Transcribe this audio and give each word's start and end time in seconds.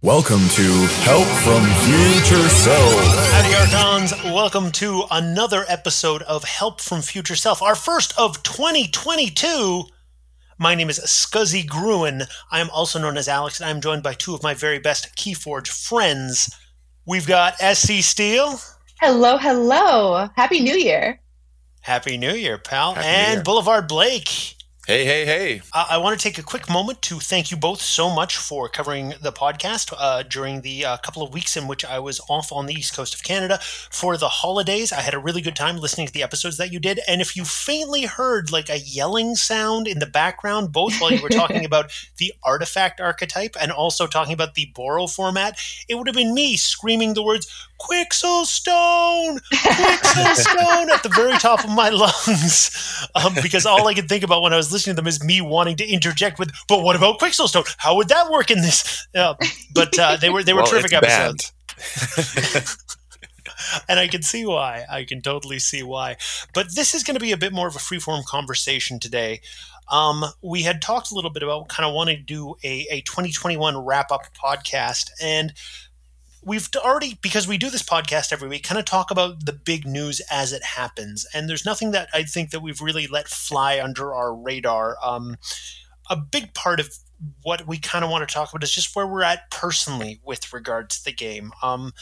Welcome 0.00 0.48
to 0.50 0.86
Help 1.02 1.26
from 1.42 1.64
Future 1.82 2.48
Self. 2.48 3.04
Howdy, 3.32 3.54
Archons. 3.56 4.14
Welcome 4.26 4.70
to 4.72 5.02
another 5.10 5.64
episode 5.66 6.22
of 6.22 6.44
Help 6.44 6.80
from 6.80 7.02
Future 7.02 7.34
Self, 7.34 7.60
our 7.60 7.74
first 7.74 8.16
of 8.16 8.40
2022. 8.44 9.82
My 10.56 10.76
name 10.76 10.88
is 10.88 11.00
Scuzzy 11.00 11.66
Gruen. 11.66 12.22
I 12.52 12.60
am 12.60 12.70
also 12.70 13.00
known 13.00 13.16
as 13.16 13.26
Alex, 13.26 13.58
and 13.58 13.68
I'm 13.68 13.80
joined 13.80 14.04
by 14.04 14.14
two 14.14 14.36
of 14.36 14.42
my 14.44 14.54
very 14.54 14.78
best 14.78 15.16
Keyforge 15.16 15.66
friends. 15.66 16.48
We've 17.04 17.26
got 17.26 17.58
SC 17.58 17.94
Steele. 17.94 18.60
Hello, 19.00 19.36
hello. 19.36 20.28
Happy 20.36 20.60
New 20.60 20.76
Year. 20.76 21.18
Happy 21.80 22.16
New 22.16 22.34
Year, 22.34 22.56
pal. 22.56 22.94
Happy 22.94 23.04
New 23.04 23.12
and 23.12 23.34
Year. 23.38 23.42
Boulevard 23.42 23.88
Blake. 23.88 24.54
Hey, 24.90 25.04
hey, 25.04 25.26
hey. 25.26 25.60
Uh, 25.74 25.84
I 25.90 25.98
want 25.98 26.18
to 26.18 26.22
take 26.22 26.38
a 26.38 26.42
quick 26.42 26.70
moment 26.70 27.02
to 27.02 27.20
thank 27.20 27.50
you 27.50 27.58
both 27.58 27.82
so 27.82 28.08
much 28.08 28.38
for 28.38 28.70
covering 28.70 29.12
the 29.20 29.30
podcast 29.30 29.92
uh, 29.94 30.22
during 30.22 30.62
the 30.62 30.82
uh, 30.82 30.96
couple 30.96 31.22
of 31.22 31.34
weeks 31.34 31.58
in 31.58 31.68
which 31.68 31.84
I 31.84 31.98
was 31.98 32.22
off 32.30 32.50
on 32.52 32.64
the 32.64 32.72
east 32.72 32.96
coast 32.96 33.14
of 33.14 33.22
Canada 33.22 33.58
for 33.90 34.16
the 34.16 34.30
holidays. 34.30 34.90
I 34.90 35.02
had 35.02 35.12
a 35.12 35.18
really 35.18 35.42
good 35.42 35.56
time 35.56 35.76
listening 35.76 36.06
to 36.06 36.12
the 36.14 36.22
episodes 36.22 36.56
that 36.56 36.72
you 36.72 36.80
did. 36.80 37.00
And 37.06 37.20
if 37.20 37.36
you 37.36 37.44
faintly 37.44 38.06
heard 38.06 38.50
like 38.50 38.70
a 38.70 38.78
yelling 38.78 39.34
sound 39.34 39.86
in 39.86 39.98
the 39.98 40.06
background, 40.06 40.72
both 40.72 40.98
while 40.98 41.12
you 41.12 41.20
were 41.20 41.28
talking 41.28 41.64
about 41.66 41.92
the 42.16 42.32
artifact 42.42 42.98
archetype 42.98 43.56
and 43.60 43.70
also 43.70 44.06
talking 44.06 44.32
about 44.32 44.54
the 44.54 44.72
Boro 44.74 45.06
format, 45.06 45.60
it 45.90 45.96
would 45.96 46.06
have 46.06 46.16
been 46.16 46.32
me 46.32 46.56
screaming 46.56 47.12
the 47.12 47.22
words 47.22 47.68
Quixxle 47.78 48.46
Stone, 48.46 49.38
Quixxle 49.52 50.34
Stone 50.34 50.90
at 50.90 51.02
the 51.02 51.10
very 51.14 51.36
top 51.38 51.62
of 51.62 51.70
my 51.70 51.90
lungs. 51.90 53.06
Um, 53.14 53.34
because 53.42 53.66
all 53.66 53.86
I 53.86 53.94
could 53.94 54.08
think 54.08 54.24
about 54.24 54.42
when 54.42 54.54
I 54.54 54.56
was 54.56 54.72
listening 54.72 54.77
to 54.84 54.94
them 54.94 55.06
is 55.06 55.22
me 55.22 55.40
wanting 55.40 55.76
to 55.76 55.86
interject 55.86 56.38
with, 56.38 56.52
but 56.68 56.82
what 56.82 56.96
about 56.96 57.18
Quixxle 57.18 57.48
Stone? 57.48 57.64
How 57.78 57.96
would 57.96 58.08
that 58.08 58.30
work 58.30 58.50
in 58.50 58.60
this? 58.60 59.06
Uh, 59.14 59.34
but 59.74 59.98
uh, 59.98 60.16
they 60.16 60.30
were 60.30 60.42
they 60.42 60.52
were 60.52 60.62
Well, 60.62 60.70
terrific 60.70 60.92
episodes. 60.92 61.52
and 63.88 63.98
I 63.98 64.08
can 64.08 64.22
see 64.22 64.44
why. 64.44 64.84
I 64.90 65.04
can 65.04 65.22
totally 65.22 65.58
see 65.58 65.82
why. 65.82 66.16
But 66.54 66.74
this 66.74 66.94
is 66.94 67.02
going 67.02 67.14
to 67.14 67.20
be 67.20 67.32
a 67.32 67.36
bit 67.36 67.52
more 67.52 67.68
of 67.68 67.76
a 67.76 67.80
freeform 67.80 68.24
conversation 68.24 68.98
today. 68.98 69.40
Um, 69.90 70.24
we 70.42 70.62
had 70.62 70.82
talked 70.82 71.10
a 71.10 71.14
little 71.14 71.30
bit 71.30 71.42
about 71.42 71.68
kind 71.68 71.88
of 71.88 71.94
wanting 71.94 72.18
to 72.18 72.22
do 72.22 72.56
a, 72.62 72.86
a 72.90 73.00
2021 73.02 73.84
wrap 73.84 74.10
up 74.10 74.22
podcast, 74.34 75.10
and 75.22 75.54
we've 76.44 76.68
already 76.76 77.18
because 77.20 77.48
we 77.48 77.58
do 77.58 77.70
this 77.70 77.82
podcast 77.82 78.32
every 78.32 78.48
week 78.48 78.62
kind 78.62 78.78
of 78.78 78.84
talk 78.84 79.10
about 79.10 79.44
the 79.44 79.52
big 79.52 79.86
news 79.86 80.20
as 80.30 80.52
it 80.52 80.62
happens. 80.62 81.26
And 81.34 81.48
there's 81.48 81.64
nothing 81.64 81.90
that 81.92 82.08
i 82.12 82.22
think 82.22 82.50
that 82.50 82.60
we've 82.60 82.80
really 82.80 83.06
let 83.06 83.28
fly 83.28 83.80
under 83.80 84.14
our 84.14 84.34
radar. 84.34 84.96
Um, 85.04 85.36
a 86.10 86.16
big 86.16 86.54
part 86.54 86.80
of 86.80 86.88
what 87.42 87.66
we 87.66 87.78
kind 87.78 88.04
of 88.04 88.10
want 88.10 88.26
to 88.26 88.32
talk 88.32 88.50
about 88.50 88.62
is 88.62 88.72
just 88.72 88.94
where 88.94 89.06
we're 89.06 89.22
at 89.22 89.50
personally 89.50 90.20
with 90.24 90.52
regard 90.52 90.90
to 90.90 91.04
the 91.04 91.12
game. 91.12 91.52
Um, 91.62 91.92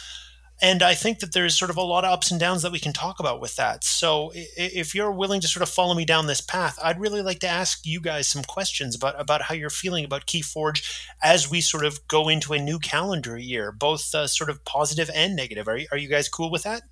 and 0.63 0.83
I 0.83 0.95
think 0.95 1.19
that 1.21 1.33
there's 1.33 1.57
sort 1.59 1.71
of 1.71 1.77
a 1.77 1.83
lot 1.83 2.05
of 2.05 2.11
ups 2.13 2.31
and 2.31 2.41
downs 2.41 2.63
that 2.63 2.73
we 2.73 2.79
can 2.79 2.93
talk 2.93 3.21
about 3.21 3.41
with 3.41 3.57
that. 3.57 3.85
So 3.85 4.33
i- 4.35 4.39
i- 4.59 4.71
if 4.75 4.95
you're 4.95 5.13
willing 5.13 5.41
to 5.43 5.49
sort 5.49 5.63
of 5.63 5.69
follow 5.69 5.95
me 5.95 6.05
down 6.05 6.27
this 6.27 6.41
path, 6.41 6.79
I'd 6.83 6.99
really 6.99 7.21
like 7.21 7.41
to 7.41 7.49
ask 7.49 7.85
you 7.85 8.01
guys 8.01 8.27
some 8.27 8.43
questions 8.43 8.95
about 8.97 9.21
about 9.21 9.43
how 9.43 9.55
you're 9.55 9.69
feeling 9.71 10.05
about 10.05 10.27
KeyForge 10.27 10.83
as 11.23 11.51
we 11.51 11.61
sort 11.61 11.85
of 11.85 12.07
go 12.09 12.29
into 12.29 12.53
a 12.55 12.59
new 12.59 12.79
calendar 12.79 13.37
year, 13.37 13.71
both 13.71 14.15
uh, 14.15 14.27
sort 14.27 14.49
of 14.51 14.65
positive 14.65 15.11
and 15.15 15.37
negative. 15.37 15.69
Are 15.69 15.77
you, 15.77 15.87
are 15.93 15.99
you 15.99 16.09
guys 16.09 16.29
cool 16.29 16.51
with 16.51 16.63
that? 16.63 16.83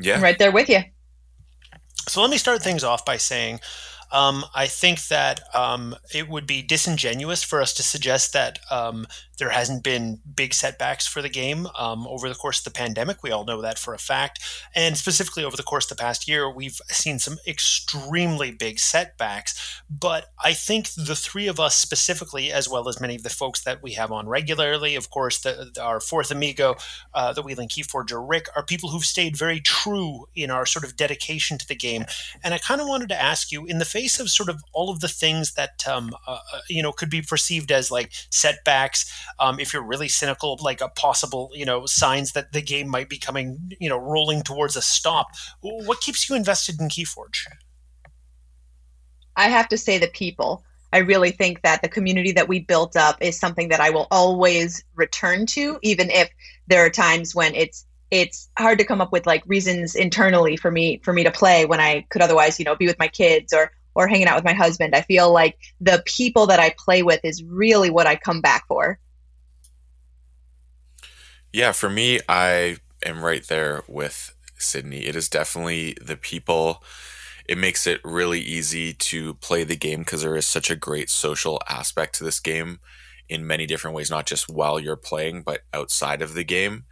Yeah. 0.00 0.16
I'm 0.16 0.22
right 0.22 0.38
there 0.38 0.52
with 0.52 0.68
you. 0.68 0.80
So 2.08 2.20
let 2.22 2.30
me 2.30 2.38
start 2.38 2.62
things 2.62 2.84
off 2.84 3.04
by 3.04 3.16
saying 3.18 3.60
um, 4.10 4.44
I 4.54 4.66
think 4.66 5.08
that 5.08 5.40
um, 5.54 5.94
it 6.14 6.28
would 6.28 6.46
be 6.46 6.62
disingenuous 6.62 7.42
for 7.42 7.60
us 7.60 7.72
to 7.74 7.82
suggest 7.82 8.32
that 8.32 8.58
um, 8.70 9.06
there 9.38 9.50
hasn't 9.50 9.84
been 9.84 10.20
big 10.34 10.52
setbacks 10.52 11.06
for 11.06 11.22
the 11.22 11.28
game 11.28 11.68
um, 11.78 12.06
over 12.08 12.28
the 12.28 12.34
course 12.34 12.58
of 12.58 12.64
the 12.64 12.78
pandemic. 12.78 13.22
We 13.22 13.30
all 13.30 13.44
know 13.44 13.62
that 13.62 13.78
for 13.78 13.94
a 13.94 13.98
fact. 13.98 14.40
And 14.74 14.96
specifically 14.96 15.44
over 15.44 15.56
the 15.56 15.62
course 15.62 15.90
of 15.90 15.96
the 15.96 16.02
past 16.02 16.28
year, 16.28 16.50
we've 16.50 16.80
seen 16.88 17.18
some 17.18 17.38
extremely 17.46 18.50
big 18.50 18.78
setbacks. 18.78 19.82
But 19.88 20.26
I 20.44 20.52
think 20.52 20.90
the 20.94 21.14
three 21.14 21.46
of 21.46 21.60
us 21.60 21.76
specifically, 21.76 22.50
as 22.52 22.68
well 22.68 22.88
as 22.88 23.00
many 23.00 23.14
of 23.14 23.22
the 23.22 23.30
folks 23.30 23.62
that 23.62 23.82
we 23.82 23.92
have 23.92 24.10
on 24.10 24.28
regularly, 24.28 24.96
of 24.96 25.10
course, 25.10 25.38
the, 25.38 25.70
our 25.80 26.00
fourth 26.00 26.30
amigo, 26.30 26.76
uh, 27.14 27.32
the 27.32 27.42
Wheeling 27.42 27.68
Keyforger 27.68 28.24
Rick, 28.28 28.48
are 28.56 28.64
people 28.64 28.90
who've 28.90 29.04
stayed 29.04 29.36
very 29.36 29.60
true 29.60 30.26
in 30.34 30.50
our 30.50 30.66
sort 30.66 30.84
of 30.84 30.96
dedication 30.96 31.58
to 31.58 31.68
the 31.68 31.76
game. 31.76 32.06
And 32.42 32.54
I 32.54 32.58
kind 32.58 32.80
of 32.80 32.88
wanted 32.88 33.08
to 33.10 33.22
ask 33.22 33.52
you, 33.52 33.66
in 33.66 33.78
the 33.78 33.84
face 33.98 34.20
of 34.20 34.30
sort 34.30 34.48
of 34.48 34.62
all 34.72 34.90
of 34.90 35.00
the 35.00 35.08
things 35.08 35.54
that 35.54 35.86
um, 35.88 36.14
uh, 36.26 36.38
uh, 36.52 36.60
you 36.68 36.82
know 36.82 36.92
could 36.92 37.10
be 37.10 37.22
perceived 37.22 37.72
as 37.72 37.90
like 37.90 38.12
setbacks, 38.30 39.12
um, 39.40 39.58
if 39.58 39.72
you're 39.72 39.82
really 39.82 40.08
cynical, 40.08 40.58
like 40.62 40.80
a 40.80 40.88
possible 40.88 41.50
you 41.54 41.64
know 41.64 41.86
signs 41.86 42.32
that 42.32 42.52
the 42.52 42.62
game 42.62 42.88
might 42.88 43.08
be 43.08 43.18
coming, 43.18 43.72
you 43.80 43.88
know, 43.88 43.98
rolling 43.98 44.42
towards 44.42 44.76
a 44.76 44.82
stop. 44.82 45.26
What 45.60 46.00
keeps 46.00 46.28
you 46.28 46.36
invested 46.36 46.80
in 46.80 46.88
Keyforge? 46.88 47.46
I 49.36 49.48
have 49.48 49.68
to 49.68 49.78
say 49.78 49.98
the 49.98 50.08
people. 50.08 50.64
I 50.92 50.98
really 50.98 51.32
think 51.32 51.62
that 51.62 51.82
the 51.82 51.88
community 51.88 52.32
that 52.32 52.48
we 52.48 52.60
built 52.60 52.96
up 52.96 53.16
is 53.20 53.38
something 53.38 53.68
that 53.68 53.80
I 53.80 53.90
will 53.90 54.06
always 54.10 54.82
return 54.94 55.44
to, 55.46 55.78
even 55.82 56.10
if 56.10 56.30
there 56.66 56.84
are 56.84 56.90
times 56.90 57.34
when 57.34 57.54
it's 57.54 57.84
it's 58.10 58.48
hard 58.58 58.78
to 58.78 58.86
come 58.86 59.02
up 59.02 59.12
with 59.12 59.26
like 59.26 59.42
reasons 59.46 59.94
internally 59.94 60.56
for 60.56 60.70
me 60.70 60.98
for 61.04 61.12
me 61.12 61.24
to 61.24 61.30
play 61.30 61.66
when 61.66 61.80
I 61.80 62.06
could 62.08 62.22
otherwise, 62.22 62.58
you 62.58 62.64
know, 62.64 62.74
be 62.74 62.86
with 62.86 62.98
my 62.98 63.08
kids 63.08 63.52
or 63.52 63.70
or 63.98 64.06
hanging 64.06 64.28
out 64.28 64.36
with 64.36 64.44
my 64.44 64.54
husband. 64.54 64.94
I 64.94 65.02
feel 65.02 65.32
like 65.32 65.58
the 65.80 66.00
people 66.06 66.46
that 66.46 66.60
I 66.60 66.72
play 66.78 67.02
with 67.02 67.18
is 67.24 67.42
really 67.42 67.90
what 67.90 68.06
I 68.06 68.14
come 68.14 68.40
back 68.40 68.64
for. 68.68 69.00
Yeah, 71.52 71.72
for 71.72 71.90
me, 71.90 72.20
I 72.28 72.76
am 73.04 73.24
right 73.24 73.44
there 73.44 73.82
with 73.88 74.36
Sydney. 74.56 75.06
It 75.06 75.16
is 75.16 75.28
definitely 75.28 75.96
the 76.00 76.16
people. 76.16 76.84
It 77.48 77.58
makes 77.58 77.88
it 77.88 78.00
really 78.04 78.38
easy 78.38 78.92
to 78.92 79.34
play 79.34 79.64
the 79.64 79.74
game 79.74 80.00
because 80.00 80.22
there 80.22 80.36
is 80.36 80.46
such 80.46 80.70
a 80.70 80.76
great 80.76 81.10
social 81.10 81.60
aspect 81.68 82.14
to 82.16 82.24
this 82.24 82.38
game 82.38 82.78
in 83.28 83.48
many 83.48 83.66
different 83.66 83.96
ways, 83.96 84.10
not 84.12 84.26
just 84.26 84.48
while 84.48 84.78
you're 84.78 84.94
playing, 84.94 85.42
but 85.42 85.62
outside 85.74 86.22
of 86.22 86.34
the 86.34 86.44
game. 86.44 86.84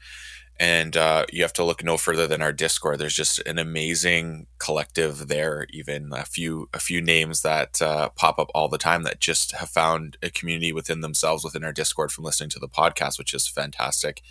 And 0.58 0.96
uh, 0.96 1.26
you 1.30 1.42
have 1.42 1.52
to 1.54 1.64
look 1.64 1.84
no 1.84 1.98
further 1.98 2.26
than 2.26 2.40
our 2.40 2.52
Discord. 2.52 2.98
There's 2.98 3.14
just 3.14 3.38
an 3.40 3.58
amazing 3.58 4.46
collective 4.58 5.28
there. 5.28 5.66
Even 5.70 6.10
a 6.12 6.24
few 6.24 6.68
a 6.72 6.80
few 6.80 7.02
names 7.02 7.42
that 7.42 7.82
uh, 7.82 8.08
pop 8.10 8.38
up 8.38 8.50
all 8.54 8.68
the 8.68 8.78
time 8.78 9.02
that 9.02 9.20
just 9.20 9.52
have 9.52 9.68
found 9.68 10.16
a 10.22 10.30
community 10.30 10.72
within 10.72 11.02
themselves 11.02 11.44
within 11.44 11.62
our 11.62 11.72
Discord 11.72 12.10
from 12.10 12.24
listening 12.24 12.50
to 12.50 12.58
the 12.58 12.68
podcast, 12.68 13.18
which 13.18 13.34
is 13.34 13.46
fantastic. 13.46 14.22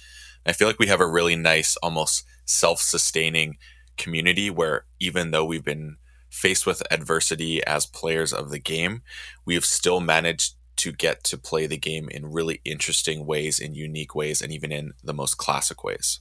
I 0.48 0.54
feel 0.54 0.68
like 0.68 0.80
we 0.80 0.88
have 0.88 1.02
a 1.02 1.08
really 1.08 1.36
nice, 1.36 1.76
almost 1.78 2.26
self-sustaining 2.46 3.58
community 3.98 4.50
where 4.50 4.86
even 5.00 5.32
though 5.32 5.46
we've 5.46 5.64
been 5.64 5.98
faced 6.30 6.66
with 6.66 6.84
adversity 6.92 7.66
as 7.66 7.86
players 7.86 8.34
of 8.34 8.50
the 8.50 8.60
game, 8.60 9.02
we've 9.46 9.66
still 9.66 10.00
managed 10.00 10.56
to 10.78 10.92
get 10.92 11.24
to 11.26 11.38
play 11.38 11.68
the 11.68 11.78
game 11.78 12.10
in 12.10 12.32
really 12.32 12.62
interesting 12.66 13.26
ways, 13.26 13.60
in 13.60 13.76
unique 13.76 14.16
ways, 14.16 14.42
and 14.42 14.52
even 14.52 14.72
in 14.72 14.94
the 15.04 15.14
most 15.14 15.38
classic 15.38 15.84
ways. 15.84 16.20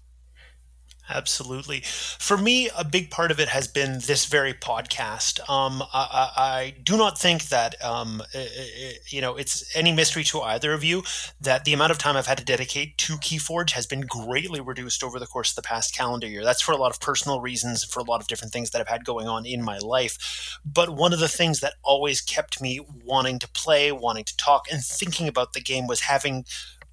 Absolutely. 1.06 1.80
For 2.18 2.38
me, 2.38 2.70
a 2.74 2.82
big 2.82 3.10
part 3.10 3.30
of 3.30 3.38
it 3.38 3.48
has 3.48 3.68
been 3.68 3.98
this 4.06 4.24
very 4.24 4.54
podcast. 4.54 5.38
Um, 5.50 5.82
I, 5.92 6.30
I, 6.34 6.42
I 6.42 6.74
do 6.82 6.96
not 6.96 7.18
think 7.18 7.48
that 7.48 7.74
um, 7.84 8.22
i- 8.34 8.38
i- 8.38 8.94
you 9.08 9.20
know 9.20 9.36
it's 9.36 9.76
any 9.76 9.92
mystery 9.92 10.24
to 10.24 10.40
either 10.40 10.72
of 10.72 10.82
you 10.82 11.02
that 11.40 11.64
the 11.66 11.74
amount 11.74 11.90
of 11.92 11.98
time 11.98 12.16
I've 12.16 12.26
had 12.26 12.38
to 12.38 12.44
dedicate 12.44 12.96
to 12.98 13.14
KeyForge 13.18 13.72
has 13.72 13.86
been 13.86 14.00
greatly 14.02 14.60
reduced 14.62 15.04
over 15.04 15.18
the 15.18 15.26
course 15.26 15.50
of 15.50 15.56
the 15.56 15.62
past 15.62 15.94
calendar 15.94 16.26
year. 16.26 16.42
That's 16.42 16.62
for 16.62 16.72
a 16.72 16.76
lot 16.78 16.90
of 16.90 17.00
personal 17.00 17.40
reasons, 17.42 17.84
for 17.84 18.00
a 18.00 18.04
lot 18.04 18.22
of 18.22 18.26
different 18.26 18.54
things 18.54 18.70
that 18.70 18.80
I've 18.80 18.88
had 18.88 19.04
going 19.04 19.28
on 19.28 19.44
in 19.44 19.62
my 19.62 19.76
life. 19.78 20.58
But 20.64 20.88
one 20.96 21.12
of 21.12 21.18
the 21.20 21.28
things 21.28 21.60
that 21.60 21.74
always 21.82 22.22
kept 22.22 22.62
me 22.62 22.80
wanting 23.04 23.38
to 23.40 23.48
play, 23.48 23.92
wanting 23.92 24.24
to 24.24 24.36
talk, 24.38 24.64
and 24.72 24.82
thinking 24.82 25.28
about 25.28 25.52
the 25.52 25.60
game 25.60 25.86
was 25.86 26.00
having 26.00 26.46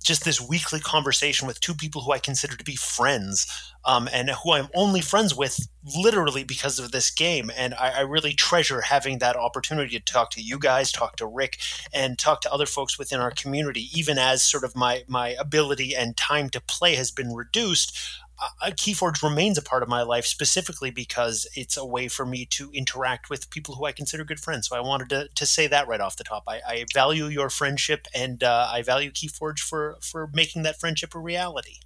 just 0.03 0.23
this 0.25 0.41
weekly 0.41 0.79
conversation 0.79 1.47
with 1.47 1.59
two 1.59 1.75
people 1.75 2.01
who 2.01 2.11
I 2.11 2.17
consider 2.19 2.55
to 2.55 2.63
be 2.63 2.75
friends 2.75 3.45
um, 3.85 4.07
and 4.11 4.29
who 4.29 4.53
I'm 4.53 4.69
only 4.73 5.01
friends 5.01 5.35
with 5.35 5.67
literally 5.95 6.43
because 6.43 6.79
of 6.79 6.91
this 6.91 7.09
game. 7.09 7.51
And 7.55 7.73
I, 7.73 7.89
I 7.89 7.99
really 8.01 8.33
treasure 8.33 8.81
having 8.81 9.19
that 9.19 9.35
opportunity 9.35 9.97
to 9.97 10.03
talk 10.13 10.31
to 10.31 10.41
you 10.41 10.59
guys, 10.59 10.91
talk 10.91 11.15
to 11.17 11.25
Rick, 11.25 11.57
and 11.93 12.19
talk 12.19 12.41
to 12.41 12.53
other 12.53 12.65
folks 12.65 12.99
within 12.99 13.19
our 13.19 13.31
community, 13.31 13.89
even 13.93 14.17
as 14.17 14.43
sort 14.43 14.63
of 14.63 14.75
my, 14.75 15.03
my 15.07 15.29
ability 15.39 15.95
and 15.95 16.15
time 16.15 16.49
to 16.49 16.61
play 16.61 16.95
has 16.95 17.11
been 17.11 17.33
reduced. 17.33 17.97
Uh, 18.41 18.71
Keyforge 18.71 19.21
remains 19.21 19.57
a 19.57 19.61
part 19.61 19.83
of 19.83 19.89
my 19.89 20.01
life 20.01 20.25
specifically 20.25 20.89
because 20.89 21.47
it's 21.55 21.77
a 21.77 21.85
way 21.85 22.07
for 22.07 22.25
me 22.25 22.45
to 22.45 22.71
interact 22.71 23.29
with 23.29 23.51
people 23.51 23.75
who 23.75 23.85
I 23.85 23.91
consider 23.91 24.23
good 24.23 24.39
friends. 24.39 24.67
So 24.67 24.75
I 24.75 24.79
wanted 24.79 25.09
to, 25.09 25.29
to 25.35 25.45
say 25.45 25.67
that 25.67 25.87
right 25.87 26.01
off 26.01 26.17
the 26.17 26.23
top. 26.23 26.43
I, 26.47 26.59
I 26.67 26.85
value 26.91 27.25
your 27.25 27.51
friendship 27.51 28.07
and 28.15 28.43
uh, 28.43 28.67
I 28.71 28.81
value 28.81 29.11
Keyforge 29.11 29.59
for, 29.59 29.97
for 30.01 30.27
making 30.33 30.63
that 30.63 30.79
friendship 30.79 31.13
a 31.13 31.19
reality. 31.19 31.81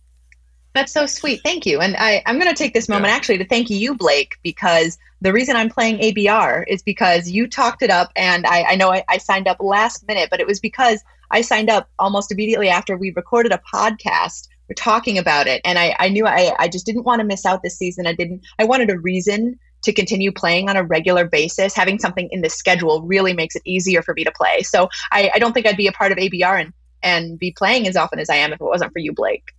That's 0.75 0.91
so 0.91 1.05
sweet. 1.05 1.39
Thank 1.41 1.65
you. 1.65 1.79
And 1.79 1.95
I, 1.97 2.21
I'm 2.25 2.37
going 2.37 2.53
to 2.53 2.63
take 2.63 2.73
this 2.73 2.89
moment 2.89 3.13
actually 3.13 3.37
to 3.37 3.47
thank 3.47 3.69
you, 3.69 3.95
Blake, 3.95 4.35
because 4.43 4.97
the 5.21 5.31
reason 5.31 5.55
I'm 5.55 5.69
playing 5.69 5.99
ABR 5.99 6.65
is 6.67 6.83
because 6.83 7.29
you 7.29 7.47
talked 7.47 7.81
it 7.81 7.89
up. 7.89 8.11
And 8.17 8.45
I, 8.45 8.63
I 8.63 8.75
know 8.75 8.91
I, 8.91 9.05
I 9.07 9.17
signed 9.17 9.47
up 9.47 9.61
last 9.61 10.05
minute, 10.05 10.27
but 10.29 10.41
it 10.41 10.45
was 10.45 10.59
because 10.59 11.01
I 11.31 11.39
signed 11.39 11.69
up 11.69 11.89
almost 11.97 12.29
immediately 12.29 12.67
after 12.67 12.97
we 12.97 13.13
recorded 13.15 13.53
a 13.53 13.61
podcast. 13.73 14.49
We're 14.67 14.75
talking 14.75 15.17
about 15.17 15.47
it, 15.47 15.61
and 15.63 15.77
I, 15.77 15.95
I 15.97 16.09
knew 16.09 16.25
I, 16.25 16.51
I 16.59 16.67
just 16.67 16.85
didn't 16.85 17.03
want 17.03 17.19
to 17.19 17.25
miss 17.25 17.45
out 17.45 17.61
this 17.63 17.77
season. 17.77 18.05
I 18.07 18.13
didn't. 18.13 18.43
I 18.59 18.65
wanted 18.65 18.89
a 18.89 18.97
reason 18.99 19.59
to 19.83 19.93
continue 19.93 20.31
playing 20.31 20.69
on 20.69 20.75
a 20.75 20.83
regular 20.83 21.25
basis. 21.25 21.75
Having 21.75 21.99
something 21.99 22.27
in 22.31 22.41
the 22.41 22.49
schedule 22.49 23.03
really 23.03 23.33
makes 23.33 23.55
it 23.55 23.61
easier 23.63 24.01
for 24.01 24.13
me 24.15 24.23
to 24.23 24.31
play. 24.31 24.63
So 24.63 24.89
I, 25.11 25.31
I 25.35 25.39
don't 25.39 25.53
think 25.53 25.67
I'd 25.67 25.77
be 25.77 25.87
a 25.87 25.91
part 25.93 26.11
of 26.11 26.17
ABR 26.17 26.59
and 26.61 26.73
and 27.03 27.39
be 27.39 27.51
playing 27.51 27.87
as 27.87 27.95
often 27.95 28.19
as 28.19 28.29
I 28.29 28.35
am 28.35 28.51
if 28.51 28.59
it 28.59 28.65
wasn't 28.65 28.91
for 28.91 28.99
you, 28.99 29.13
Blake. 29.13 29.53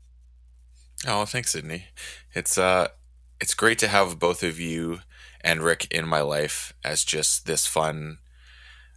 Oh, 1.04 1.24
thanks, 1.26 1.50
Sydney. 1.50 1.86
It's 2.34 2.56
uh, 2.56 2.88
it's 3.40 3.54
great 3.54 3.78
to 3.80 3.88
have 3.88 4.18
both 4.18 4.42
of 4.42 4.58
you 4.58 5.00
and 5.42 5.62
Rick 5.62 5.88
in 5.90 6.08
my 6.08 6.20
life 6.20 6.72
as 6.82 7.04
just 7.04 7.46
this 7.46 7.66
fun. 7.66 8.18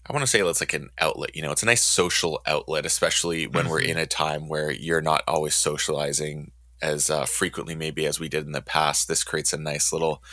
I 0.08 0.14
want 0.14 0.24
to 0.24 0.28
say 0.28 0.40
it's 0.40 0.62
like 0.62 0.74
an 0.74 0.90
outlet. 1.00 1.36
You 1.36 1.42
know, 1.42 1.52
it's 1.52 1.64
a 1.64 1.68
nice 1.68 1.84
social 1.84 2.42
outlet, 2.48 2.86
especially 2.86 3.48
when 3.48 3.66
mm-hmm. 3.66 3.72
we're 3.72 3.82
in 3.82 3.98
a 3.98 4.08
time 4.08 4.48
where 4.48 4.72
you're 4.72 5.02
not 5.02 5.24
always 5.28 5.56
socializing 5.56 6.52
as 6.82 7.10
uh, 7.10 7.26
frequently, 7.26 7.76
maybe 7.76 8.06
as 8.06 8.20
we 8.20 8.30
did 8.30 8.46
in 8.46 8.54
the 8.54 8.62
past. 8.62 9.08
This 9.08 9.24
creates 9.24 9.52
a 9.52 9.58
nice 9.58 9.92
little. 9.92 10.24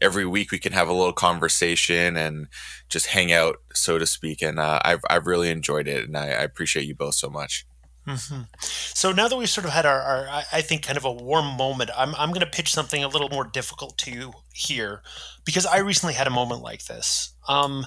Every 0.00 0.26
week 0.26 0.50
we 0.50 0.58
can 0.58 0.72
have 0.72 0.88
a 0.88 0.92
little 0.92 1.12
conversation 1.12 2.16
and 2.16 2.48
just 2.88 3.06
hang 3.06 3.32
out, 3.32 3.58
so 3.72 3.98
to 3.98 4.06
speak. 4.06 4.42
And 4.42 4.58
uh, 4.58 4.80
I've 4.84 5.04
I've 5.08 5.26
really 5.26 5.50
enjoyed 5.50 5.86
it, 5.86 6.04
and 6.04 6.16
I, 6.16 6.26
I 6.26 6.42
appreciate 6.42 6.86
you 6.86 6.96
both 6.96 7.14
so 7.14 7.30
much. 7.30 7.64
Mm-hmm. 8.06 8.42
So 8.94 9.12
now 9.12 9.28
that 9.28 9.36
we've 9.36 9.48
sort 9.48 9.64
of 9.64 9.72
had 9.72 9.86
our, 9.86 10.00
our, 10.00 10.42
I 10.52 10.60
think, 10.60 10.82
kind 10.82 10.98
of 10.98 11.04
a 11.04 11.12
warm 11.12 11.56
moment, 11.56 11.90
I'm, 11.96 12.14
I'm 12.16 12.30
going 12.30 12.40
to 12.40 12.46
pitch 12.46 12.72
something 12.72 13.02
a 13.02 13.08
little 13.08 13.28
more 13.28 13.44
difficult 13.44 13.96
to 13.98 14.10
you 14.10 14.32
here 14.52 15.02
because 15.44 15.66
I 15.66 15.78
recently 15.78 16.14
had 16.14 16.26
a 16.26 16.30
moment 16.30 16.62
like 16.62 16.86
this. 16.86 17.34
Um, 17.48 17.86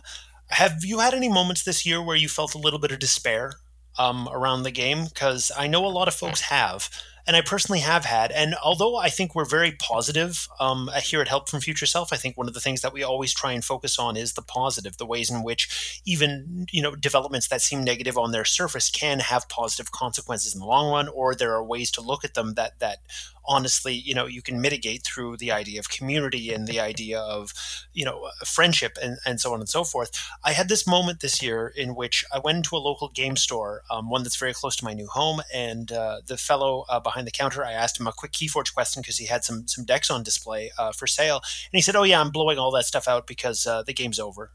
have 0.49 0.83
you 0.83 0.99
had 0.99 1.13
any 1.13 1.29
moments 1.29 1.63
this 1.63 1.85
year 1.85 2.01
where 2.01 2.15
you 2.15 2.29
felt 2.29 2.55
a 2.55 2.59
little 2.59 2.79
bit 2.79 2.91
of 2.91 2.99
despair 2.99 3.53
um, 3.97 4.29
around 4.31 4.63
the 4.63 4.71
game? 4.71 5.05
Because 5.05 5.51
I 5.57 5.67
know 5.67 5.85
a 5.85 5.87
lot 5.87 6.07
of 6.07 6.13
folks 6.13 6.41
have 6.41 6.89
and 7.27 7.35
I 7.35 7.41
personally 7.41 7.79
have 7.79 8.05
had. 8.05 8.31
And 8.31 8.55
although 8.63 8.97
I 8.97 9.09
think 9.09 9.33
we're 9.33 9.45
very 9.45 9.71
positive 9.71 10.47
um, 10.59 10.89
here 11.03 11.21
at 11.21 11.27
Help 11.27 11.49
from 11.49 11.59
Future 11.59 11.85
Self, 11.85 12.13
I 12.13 12.17
think 12.17 12.37
one 12.37 12.47
of 12.47 12.53
the 12.53 12.59
things 12.59 12.81
that 12.81 12.93
we 12.93 13.03
always 13.03 13.33
try 13.33 13.51
and 13.51 13.63
focus 13.63 13.97
on 13.97 14.15
is 14.15 14.33
the 14.33 14.41
positive, 14.41 14.97
the 14.97 15.05
ways 15.05 15.31
in 15.31 15.43
which 15.43 16.01
even 16.05 16.67
you 16.71 16.81
know 16.81 16.95
developments 16.95 17.47
that 17.47 17.61
seem 17.61 17.83
negative 17.83 18.17
on 18.17 18.31
their 18.31 18.45
surface 18.45 18.89
can 18.89 19.19
have 19.19 19.49
positive 19.49 19.91
consequences 19.91 20.53
in 20.53 20.59
the 20.59 20.67
long 20.67 20.91
run, 20.91 21.07
or 21.07 21.33
there 21.33 21.53
are 21.53 21.63
ways 21.63 21.89
to 21.91 22.01
look 22.01 22.23
at 22.23 22.35
them 22.35 22.53
that 22.53 22.79
that 22.79 22.99
honestly, 23.47 23.93
you 23.93 24.13
know, 24.13 24.25
you 24.25 24.41
can 24.41 24.61
mitigate 24.61 25.03
through 25.03 25.37
the 25.37 25.51
idea 25.51 25.79
of 25.79 25.89
community 25.89 26.53
and 26.53 26.67
the 26.67 26.79
idea 26.79 27.19
of, 27.19 27.53
you 27.93 28.05
know, 28.05 28.29
friendship 28.45 28.97
and, 29.01 29.17
and 29.25 29.39
so 29.39 29.53
on 29.53 29.59
and 29.59 29.69
so 29.69 29.83
forth. 29.83 30.11
I 30.43 30.53
had 30.53 30.69
this 30.69 30.87
moment 30.87 31.19
this 31.19 31.41
year 31.41 31.67
in 31.67 31.95
which 31.95 32.23
I 32.33 32.39
went 32.39 32.57
into 32.57 32.75
a 32.75 32.77
local 32.77 33.09
game 33.09 33.35
store, 33.35 33.83
um, 33.89 34.09
one 34.09 34.23
that's 34.23 34.37
very 34.37 34.53
close 34.53 34.75
to 34.77 34.85
my 34.85 34.93
new 34.93 35.07
home, 35.07 35.41
and 35.53 35.91
uh, 35.91 36.21
the 36.25 36.37
fellow 36.37 36.85
uh, 36.89 36.99
behind 36.99 37.27
the 37.27 37.31
counter, 37.31 37.63
I 37.63 37.73
asked 37.73 37.99
him 37.99 38.07
a 38.07 38.13
quick 38.13 38.31
Keyforge 38.31 38.73
question 38.73 39.01
because 39.01 39.17
he 39.17 39.25
had 39.25 39.43
some 39.43 39.67
some 39.67 39.85
decks 39.85 40.09
on 40.09 40.23
display 40.23 40.71
uh, 40.77 40.91
for 40.91 41.07
sale, 41.07 41.37
and 41.37 41.77
he 41.77 41.81
said, 41.81 41.95
"Oh 41.95 42.03
yeah, 42.03 42.19
I'm 42.19 42.31
blowing 42.31 42.57
all 42.57 42.71
that 42.71 42.85
stuff 42.85 43.07
out 43.07 43.27
because 43.27 43.65
uh, 43.65 43.83
the 43.83 43.93
game's 43.93 44.19
over." 44.19 44.51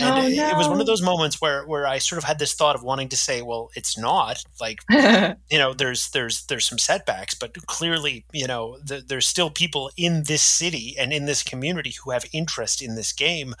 And 0.00 0.08
oh, 0.08 0.28
no. 0.28 0.48
it, 0.48 0.56
was 0.56 0.68
one 0.68 0.80
of 0.80 0.86
those 0.86 1.02
moments 1.02 1.40
where 1.40 1.66
where 1.66 1.86
I 1.86 1.98
sort 1.98 2.18
of 2.18 2.24
had 2.24 2.38
this 2.38 2.54
thought 2.54 2.76
of 2.76 2.82
wanting 2.82 3.08
to 3.08 3.16
say, 3.16 3.42
well, 3.42 3.70
it's 3.74 3.98
not 3.98 4.44
like 4.60 4.80
you 4.90 5.58
know, 5.58 5.74
there's 5.74 6.10
there's 6.10 6.46
there's 6.46 6.66
some 6.66 6.78
setbacks, 6.78 7.34
but 7.34 7.54
clearly, 7.66 8.24
you 8.32 8.46
know, 8.46 8.78
the, 8.84 9.02
there's 9.06 9.26
still 9.26 9.50
people 9.50 9.90
in 9.96 10.24
this 10.24 10.42
city 10.42 10.94
and 10.98 11.12
in 11.12 11.26
this 11.26 11.42
community 11.42 11.94
who 12.04 12.10
have 12.10 12.24
interest 12.32 12.80
in 12.80 12.94
this 12.94 13.12
game. 13.12 13.54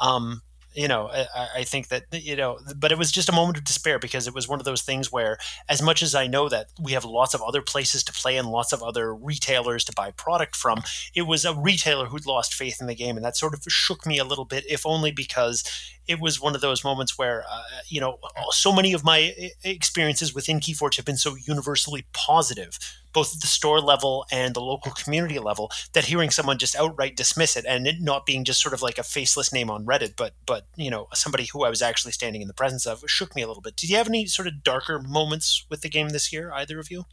Um, 0.00 0.42
you 0.78 0.86
know, 0.86 1.10
I, 1.12 1.48
I, 1.56 1.64
think 1.64 1.88
that 1.88 2.04
you 2.12 2.36
know, 2.36 2.60
but 2.76 2.92
it 2.92 2.98
was 2.98 3.10
just 3.10 3.28
a 3.28 3.32
moment 3.32 3.58
of 3.58 3.64
despair 3.64 3.98
because 3.98 4.28
it 4.28 4.34
was 4.34 4.46
one 4.46 4.60
of 4.60 4.64
those 4.64 4.82
things 4.82 5.10
where, 5.10 5.36
as 5.68 5.82
much 5.82 6.04
as 6.04 6.14
I 6.14 6.28
know 6.28 6.48
that 6.48 6.68
we 6.80 6.92
have 6.92 7.04
lots 7.04 7.34
of 7.34 7.42
other 7.42 7.60
places 7.62 8.04
to 8.04 8.12
play 8.12 8.36
and 8.36 8.48
lots 8.48 8.72
of 8.72 8.80
other 8.80 9.12
retailers 9.12 9.84
to 9.86 9.92
buy 9.92 10.12
product 10.12 10.54
from, 10.54 10.84
it 11.16 11.22
was 11.22 11.44
a 11.44 11.52
retailer 11.52 12.06
who'd 12.06 12.26
lost 12.26 12.54
faith 12.54 12.80
in 12.80 12.86
the 12.86 12.94
game, 12.94 13.16
and 13.16 13.24
that 13.24 13.36
sort 13.36 13.54
of 13.54 13.64
shook 13.66 14.06
me 14.06 14.18
a 14.18 14.24
little 14.24 14.44
bit, 14.44 14.64
if 14.70 14.86
only 14.86 15.10
because 15.10 15.64
it 16.08 16.18
was 16.20 16.40
one 16.40 16.54
of 16.54 16.62
those 16.62 16.82
moments 16.82 17.18
where, 17.18 17.44
uh, 17.48 17.62
you 17.86 18.00
know, 18.00 18.18
so 18.50 18.72
many 18.72 18.94
of 18.94 19.04
my 19.04 19.34
experiences 19.62 20.34
within 20.34 20.58
Keyforge 20.58 20.96
have 20.96 21.04
been 21.04 21.18
so 21.18 21.36
universally 21.36 22.06
positive, 22.14 22.78
both 23.12 23.34
at 23.34 23.40
the 23.42 23.46
store 23.46 23.80
level 23.80 24.24
and 24.32 24.54
the 24.54 24.60
local 24.60 24.90
community 24.92 25.38
level, 25.38 25.70
that 25.92 26.06
hearing 26.06 26.30
someone 26.30 26.56
just 26.56 26.74
outright 26.74 27.14
dismiss 27.14 27.56
it 27.56 27.66
and 27.68 27.86
it 27.86 28.00
not 28.00 28.24
being 28.24 28.42
just 28.42 28.62
sort 28.62 28.72
of 28.72 28.80
like 28.80 28.96
a 28.96 29.02
faceless 29.02 29.52
name 29.52 29.70
on 29.70 29.84
Reddit, 29.84 30.14
but 30.16 30.32
but 30.46 30.66
you 30.76 30.90
know 30.90 31.08
somebody 31.12 31.44
who 31.44 31.64
I 31.64 31.70
was 31.70 31.82
actually 31.82 32.12
standing 32.12 32.40
in 32.40 32.48
the 32.48 32.54
presence 32.54 32.86
of 32.86 33.04
shook 33.06 33.36
me 33.36 33.42
a 33.42 33.46
little 33.46 33.62
bit. 33.62 33.76
Did 33.76 33.90
you 33.90 33.96
have 33.96 34.08
any 34.08 34.26
sort 34.26 34.48
of 34.48 34.62
darker 34.64 34.98
moments 34.98 35.66
with 35.68 35.82
the 35.82 35.90
game 35.90 36.08
this 36.08 36.32
year, 36.32 36.50
either 36.54 36.78
of 36.78 36.90
you? 36.90 37.04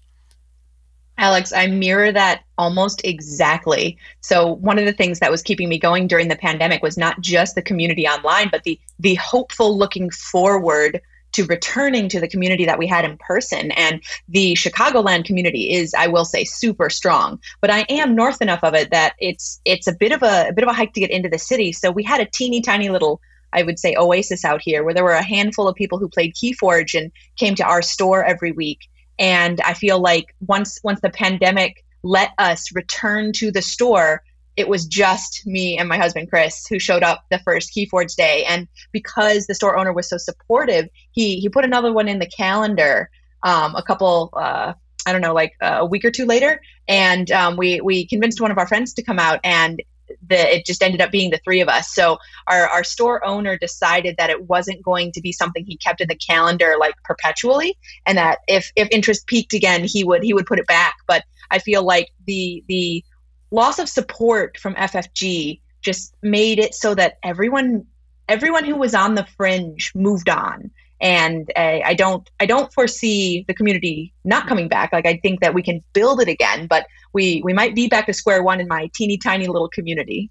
Alex, 1.17 1.53
I 1.53 1.67
mirror 1.67 2.12
that 2.12 2.44
almost 2.57 3.01
exactly. 3.06 3.97
So 4.21 4.53
one 4.53 4.77
of 4.77 4.85
the 4.85 4.94
things 4.94 5.19
that 5.19 5.31
was 5.31 5.41
keeping 5.41 5.69
me 5.69 5.77
going 5.77 6.07
during 6.07 6.27
the 6.27 6.35
pandemic 6.35 6.83
was 6.83 6.97
not 6.97 7.21
just 7.21 7.56
the 7.56 7.62
community 7.62 8.07
online, 8.07 8.50
but 8.50 8.63
the 8.63 8.79
the 9.00 9.15
hopeful 9.15 9.77
looking 9.77 10.09
forward 10.09 11.01
to 11.33 11.45
returning 11.45 12.07
to 12.07 12.21
the 12.21 12.29
community 12.29 12.65
that 12.65 12.79
we 12.79 12.88
had 12.88 13.03
in 13.03 13.17
person. 13.17 13.71
And 13.71 14.01
the 14.29 14.53
Chicagoland 14.53 15.25
community 15.25 15.73
is, 15.73 15.94
I 15.94 16.07
will 16.07 16.23
say, 16.23 16.45
super 16.45 16.89
strong. 16.89 17.39
But 17.59 17.69
I 17.69 17.85
am 17.89 18.15
north 18.15 18.41
enough 18.41 18.63
of 18.63 18.73
it 18.73 18.91
that 18.91 19.15
it's 19.19 19.59
it's 19.65 19.88
a 19.88 19.94
bit 19.94 20.11
of 20.11 20.23
a, 20.23 20.50
a 20.50 20.53
bit 20.53 20.63
of 20.63 20.69
a 20.69 20.73
hike 20.73 20.94
to 20.94 21.01
get 21.01 21.11
into 21.11 21.29
the 21.29 21.39
city. 21.39 21.71
So 21.71 21.91
we 21.91 22.03
had 22.03 22.21
a 22.21 22.25
teeny 22.25 22.61
tiny 22.61 22.89
little 22.89 23.21
I 23.53 23.63
would 23.63 23.79
say 23.79 23.95
oasis 23.97 24.44
out 24.44 24.61
here 24.61 24.83
where 24.83 24.94
there 24.94 25.03
were 25.03 25.11
a 25.11 25.23
handful 25.23 25.68
of 25.68 25.75
people 25.75 25.97
who 25.97 26.09
played 26.09 26.35
Keyforge 26.35 27.00
and 27.00 27.11
came 27.38 27.56
to 27.56 27.63
our 27.63 27.81
store 27.81 28.23
every 28.23 28.51
week 28.51 28.79
and 29.19 29.62
i 29.62 29.73
feel 29.73 30.00
like 30.00 30.35
once 30.45 30.79
once 30.83 31.00
the 31.01 31.09
pandemic 31.09 31.83
let 32.03 32.31
us 32.38 32.73
return 32.75 33.31
to 33.31 33.51
the 33.51 33.62
store 33.62 34.23
it 34.56 34.69
was 34.69 34.85
just 34.85 35.45
me 35.45 35.77
and 35.77 35.89
my 35.89 35.97
husband 35.97 36.29
chris 36.29 36.65
who 36.67 36.79
showed 36.79 37.03
up 37.03 37.25
the 37.29 37.39
first 37.39 37.73
keyforge 37.75 38.15
day. 38.15 38.45
And 38.45 38.67
because 38.91 39.47
the 39.47 39.56
store 39.56 39.77
owner 39.77 39.94
was 39.94 40.09
so 40.09 40.17
supportive 40.17 40.88
he 41.12 41.39
he 41.39 41.50
put 41.50 41.65
another 41.65 41.91
one 41.91 42.07
in 42.07 42.19
the 42.19 42.27
calendar 42.27 43.09
um, 43.44 43.75
a 43.75 43.83
couple 43.83 44.29
uh, 44.33 44.73
i 45.06 45.12
don't 45.12 45.21
know 45.21 45.33
like 45.33 45.53
uh, 45.61 45.77
a 45.79 45.85
week 45.85 46.06
or 46.06 46.11
two 46.11 46.25
later. 46.25 46.61
And 46.88 47.31
um, 47.31 47.57
we 47.57 47.81
we 47.81 48.06
convinced 48.06 48.39
one 48.39 48.51
of 48.51 48.57
our 48.57 48.68
friends 48.68 48.94
to 48.94 49.03
come 49.03 49.19
out 49.19 49.39
and 49.44 49.81
the, 50.28 50.56
it 50.56 50.66
just 50.66 50.84
ended 50.84 51.02
up 51.02 51.12
being 51.12 51.31
the 51.31 51.40
three 51.44 51.62
of 51.62 51.68
us. 51.68 51.94
So 51.94 52.18
our, 52.48 52.68
our 52.68 52.84
store 52.84 53.25
owner 53.25 53.57
decided 53.57 54.16
that 54.18 54.30
it 54.30 54.48
wasn't 54.48 54.81
going 54.84 55.12
to 55.13 55.22
be 55.22 55.31
something 55.31 55.66
he 55.66 55.78
kept 55.78 56.02
in 56.02 56.07
the 56.07 56.16
calendar 56.16 56.75
like 56.80 56.96
perpetually, 57.04 57.78
and 58.06 58.18
that 58.18 58.40
if 58.48 58.72
if 58.75 58.88
interest 58.92 59.28
peaked 59.28 59.54
again, 59.54 59.84
he 59.84 60.04
would 60.04 60.24
he 60.24 60.34
would 60.34 60.46
put 60.46 60.60
it 60.60 60.68
back. 60.68 60.96
But 61.07 61.24
I 61.52 61.60
feel 61.60 61.84
like 61.84 62.12
the 62.25 62.64
the 62.68 63.04
loss 63.52 63.80
of 63.80 63.90
support 63.90 64.57
from 64.57 64.76
FFG 64.76 65.59
just 65.81 66.16
made 66.21 66.59
it 66.59 66.74
so 66.74 66.95
that 66.95 67.18
everyone 67.24 67.85
everyone 68.28 68.66
who 68.66 68.76
was 68.76 68.95
on 68.95 69.16
the 69.16 69.26
fringe 69.38 69.92
moved 69.95 70.30
on 70.30 70.71
and 71.02 71.52
uh, 71.56 71.80
i 71.83 71.94
don't 71.94 72.30
i 72.40 72.45
don't 72.45 72.73
foresee 72.73 73.44
the 73.47 73.54
community 73.54 74.14
not 74.23 74.47
coming 74.47 74.68
back. 74.68 74.94
Like 74.94 75.06
i 75.06 75.18
think 75.18 75.42
that 75.42 75.54
we 75.54 75.61
can 75.61 75.81
build 75.94 76.21
it 76.21 76.28
again 76.28 76.68
but 76.68 76.87
we 77.14 77.42
we 77.44 77.54
might 77.54 77.75
be 77.75 77.87
back 77.87 78.06
to 78.07 78.14
square 78.14 78.44
one 78.44 78.59
in 78.59 78.68
my 78.68 78.90
teeny 78.94 79.18
tiny 79.18 79.47
little 79.47 79.69
community. 79.69 80.30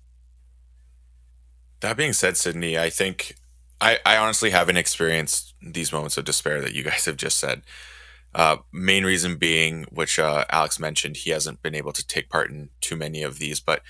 That 1.81 1.97
being 1.97 2.13
said 2.13 2.37
sydney 2.37 2.79
i 2.79 2.91
think 2.91 3.37
i 3.81 3.99
i 4.07 4.17
honestly 4.17 4.51
haven't 4.51 4.77
experienced 4.77 5.55
these 5.61 5.93
moments 5.93 6.17
of 6.17 6.25
despair 6.25 6.61
that 6.61 6.75
you 6.75 6.83
guys 6.83 7.05
have 7.05 7.17
just 7.17 7.39
said. 7.39 7.63
Uh, 8.35 8.57
main 8.73 9.05
reason 9.05 9.37
being 9.37 9.85
which 9.93 10.19
uh, 10.19 10.45
alex 10.51 10.81
mentioned 10.81 11.19
he 11.19 11.31
hasn't 11.31 11.63
been 11.63 11.75
able 11.75 11.93
to 11.93 12.05
take 12.05 12.29
part 12.29 12.51
in 12.51 12.69
too 12.81 12.97
many 12.97 13.23
of 13.23 13.39
these 13.39 13.61
but 13.61 13.81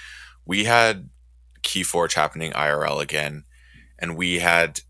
we 0.45 0.65
had 0.65 1.09
keyforge 1.63 2.13
happening 2.13 2.53
irl 2.53 3.01
again 3.01 3.45
and 3.99 4.19
we 4.19 4.41
had 4.41 4.81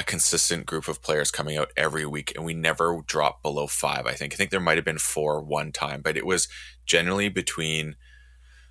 a 0.00 0.02
consistent 0.02 0.64
group 0.64 0.88
of 0.88 1.02
players 1.02 1.30
coming 1.30 1.58
out 1.58 1.70
every 1.76 2.06
week 2.06 2.32
and 2.34 2.42
we 2.42 2.54
never 2.54 3.02
dropped 3.06 3.42
below 3.42 3.66
five. 3.66 4.06
I 4.06 4.12
think 4.12 4.32
i 4.32 4.36
think 4.36 4.50
there 4.50 4.58
might 4.58 4.78
have 4.78 4.84
been 4.84 4.98
four 4.98 5.42
one 5.42 5.72
time 5.72 6.00
but 6.00 6.16
it 6.16 6.24
was 6.24 6.48
generally 6.86 7.28
between 7.28 7.96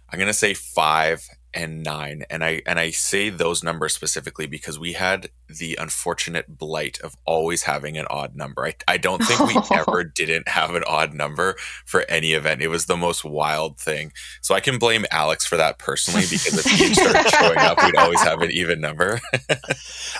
i'm 0.09 0.17
to 0.27 0.33
say 0.33 0.55
five 0.55 1.27
and 1.53 1.83
nine 1.83 2.23
and 2.29 2.43
i 2.43 2.61
and 2.65 2.79
i 2.79 2.89
say 2.91 3.29
those 3.29 3.63
numbers 3.63 3.93
specifically 3.93 4.45
because 4.45 4.77
we 4.77 4.93
had 4.93 5.29
the 5.49 5.75
unfortunate 5.81 6.57
blight 6.59 6.99
of 7.01 7.17
always 7.25 7.63
having 7.63 7.97
an 7.97 8.05
odd 8.09 8.35
number. 8.35 8.67
I, 8.67 8.75
I 8.87 8.97
don't 8.97 9.19
think 9.23 9.39
we 9.39 9.59
ever 9.75 10.03
didn't 10.03 10.47
have 10.47 10.75
an 10.75 10.83
odd 10.85 11.13
number 11.13 11.55
for 11.85 12.05
any 12.07 12.33
event. 12.33 12.61
It 12.61 12.67
was 12.67 12.85
the 12.85 12.95
most 12.95 13.25
wild 13.25 13.79
thing. 13.79 14.13
So 14.41 14.53
i 14.53 14.59
can 14.59 14.77
blame 14.77 15.05
alex 15.11 15.45
for 15.45 15.57
that 15.57 15.79
personally 15.79 16.21
because 16.21 16.65
if 16.65 16.71
he 16.71 16.93
started 16.93 17.29
showing 17.39 17.57
up 17.57 17.81
we'd 17.83 17.95
always 17.95 18.21
have 18.21 18.41
an 18.41 18.51
even 18.51 18.79
number. 18.79 19.19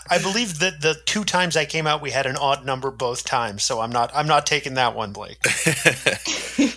I 0.10 0.18
believe 0.18 0.60
that 0.60 0.82
the 0.82 0.96
two 1.06 1.24
times 1.24 1.56
i 1.56 1.66
came 1.66 1.86
out 1.86 2.02
we 2.02 2.12
had 2.12 2.26
an 2.26 2.38
odd 2.38 2.66
number 2.66 2.90
both 2.92 3.24
times. 3.24 3.64
So 3.64 3.82
i'm 3.82 3.92
not 3.92 4.12
i'm 4.14 4.28
not 4.28 4.46
taking 4.46 4.74
that 4.76 4.96
one 4.96 5.14
blake. 5.14 5.38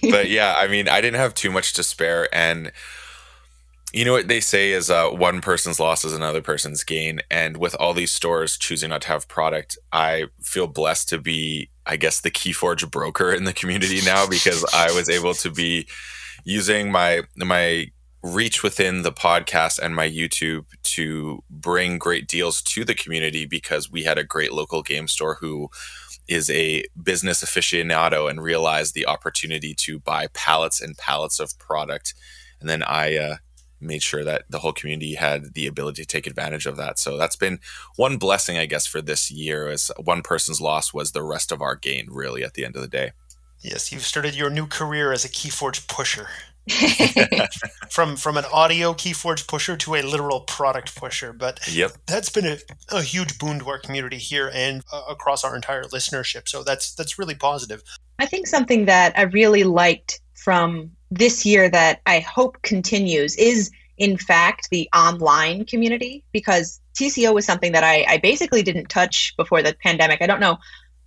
But 0.03 0.29
yeah 0.29 0.55
i 0.59 0.67
mean 0.69 0.89
i 0.89 1.01
didn't 1.01 1.19
have 1.19 1.35
too 1.35 1.51
much 1.51 1.73
to 1.75 1.83
spare. 1.83 2.29
And 2.35 2.73
you 3.93 4.05
know 4.05 4.13
what 4.13 4.29
they 4.29 4.41
say 4.41 4.73
is 4.73 4.91
uh, 4.91 5.09
one 5.11 5.41
person's 5.41 5.79
loss 5.79 6.05
is 6.05 6.15
another 6.15 6.41
person's 6.41 6.83
gain. 6.83 7.21
And 7.31 7.57
with 7.59 7.75
all 7.75 7.93
these 7.93 8.11
stores 8.11 8.57
choosing 8.57 8.91
not 8.91 9.03
to 9.03 9.09
have 9.09 9.29
product, 9.29 9.77
I 9.93 10.27
feel 10.41 10.67
blessed 10.67 11.09
to 11.11 11.19
be 11.19 11.71
I 11.85 11.97
guess 11.97 12.21
the 12.21 12.31
Keyforge 12.31 12.91
broker 12.91 13.33
in 13.33 13.45
the 13.45 13.53
community 13.53 14.01
now 14.05 14.27
because 14.27 14.65
I 14.73 14.93
was 14.93 15.09
able 15.09 15.35
to 15.35 15.51
be 15.51 15.87
using 16.45 16.91
my 16.91 17.23
my 17.37 17.91
reach 18.23 18.63
within 18.63 19.03
the 19.03 19.13
podcast 19.13 19.81
and 19.81 19.97
my 19.97 20.09
YouTube 20.09 20.67
to 20.85 21.43
bring 21.51 21.99
great 21.99 22.29
deals 22.29 22.63
to 22.63 22.85
the 22.85 22.95
community 22.95 23.47
because 23.47 23.91
we 23.91 24.05
had 24.05 24.17
a 24.17 24.25
great 24.25 24.53
local 24.53 24.81
game 24.81 25.09
store 25.09 25.35
who 25.41 25.69
is 26.29 26.49
a 26.51 26.85
business 27.03 27.43
aficionado 27.43 28.31
and 28.31 28.41
realized 28.41 28.95
the 28.95 29.07
opportunity 29.07 29.75
to 29.75 29.99
buy 29.99 30.29
pallets 30.29 30.81
and 30.81 30.97
pallets 30.97 31.41
of 31.41 31.59
product. 31.59 32.15
And 32.61 32.69
then 32.71 32.85
I 32.85 33.17
uh, 33.17 33.37
made 33.83 34.03
sure 34.03 34.25
that 34.25 34.45
the 34.49 34.61
whole 34.61 34.73
community 34.73 35.15
had 35.15 35.55
the 35.55 35.67
ability 35.67 36.03
to 36.03 36.09
take 36.09 36.27
advantage 36.27 36.67
of 36.67 36.77
that. 36.77 36.99
So 36.99 37.17
that's 37.17 37.37
been 37.37 37.61
one 37.97 38.17
blessing, 38.17 38.57
I 38.59 38.67
guess, 38.67 38.87
for 38.87 39.01
this 39.01 39.31
year. 39.31 39.69
Is 39.69 39.91
one 40.03 40.23
person's 40.23 40.61
loss 40.61 40.95
was 40.95 41.13
the 41.13 41.23
rest 41.23 41.53
of 41.53 41.61
our 41.61 41.77
gain, 41.77 42.09
really, 42.11 42.45
at 42.45 42.55
the 42.55 42.65
end 42.65 42.77
of 42.77 42.83
the 42.83 42.89
day. 42.89 43.13
Yes, 43.61 43.93
you've 43.93 44.03
started 44.03 44.35
your 44.35 44.51
new 44.51 44.67
career 44.67 45.13
as 45.13 45.25
a 45.25 45.29
Keyforge 45.29 45.87
pusher. 45.89 46.29
from 47.91 48.17
from 48.17 48.37
an 48.37 48.45
audio 48.53 48.93
keyforge 48.93 49.49
pusher 49.49 49.77
to 49.77 49.97
a 49.97 50.03
literal 50.03 50.43
product 50.43 50.95
pusher 50.95 51.33
but 51.33 51.59
yep. 51.69 51.91
that's 52.07 52.29
been 52.29 52.47
a, 52.47 52.57
a 52.91 53.03
huge 53.03 53.37
boon 53.41 53.59
to 53.59 53.69
our 53.69 53.81
community 53.81 54.17
here 54.17 54.49
and 54.55 54.81
uh, 54.93 55.03
across 55.09 55.43
our 55.43 55.57
entire 55.57 55.83
listenership 55.87 56.49
so 56.49 56.63
that's 56.63 56.95
that's 56.95 57.19
really 57.19 57.35
positive 57.35 57.83
i 58.21 58.27
think 58.27 58.47
something 58.47 58.85
that 58.85 59.13
i 59.19 59.23
really 59.23 59.65
liked 59.65 60.21
from 60.37 60.93
this 61.15 61.45
year 61.47 61.69
that 61.69 62.01
i 62.07 62.21
hope 62.21 62.61
continues 62.63 63.37
is 63.37 63.71
in 63.99 64.17
fact 64.17 64.69
the 64.71 64.89
online 64.95 65.65
community 65.65 66.25
because 66.33 66.81
tco 66.95 67.35
was 67.35 67.47
something 67.47 67.73
that 67.73 67.85
I, 67.85 68.05
I 68.09 68.19
basically 68.19 68.63
didn't 68.63 68.89
touch 68.89 69.35
before 69.37 69.63
the 69.63 69.75
pandemic 69.83 70.23
i 70.23 70.27
don't 70.27 70.41
know 70.41 70.59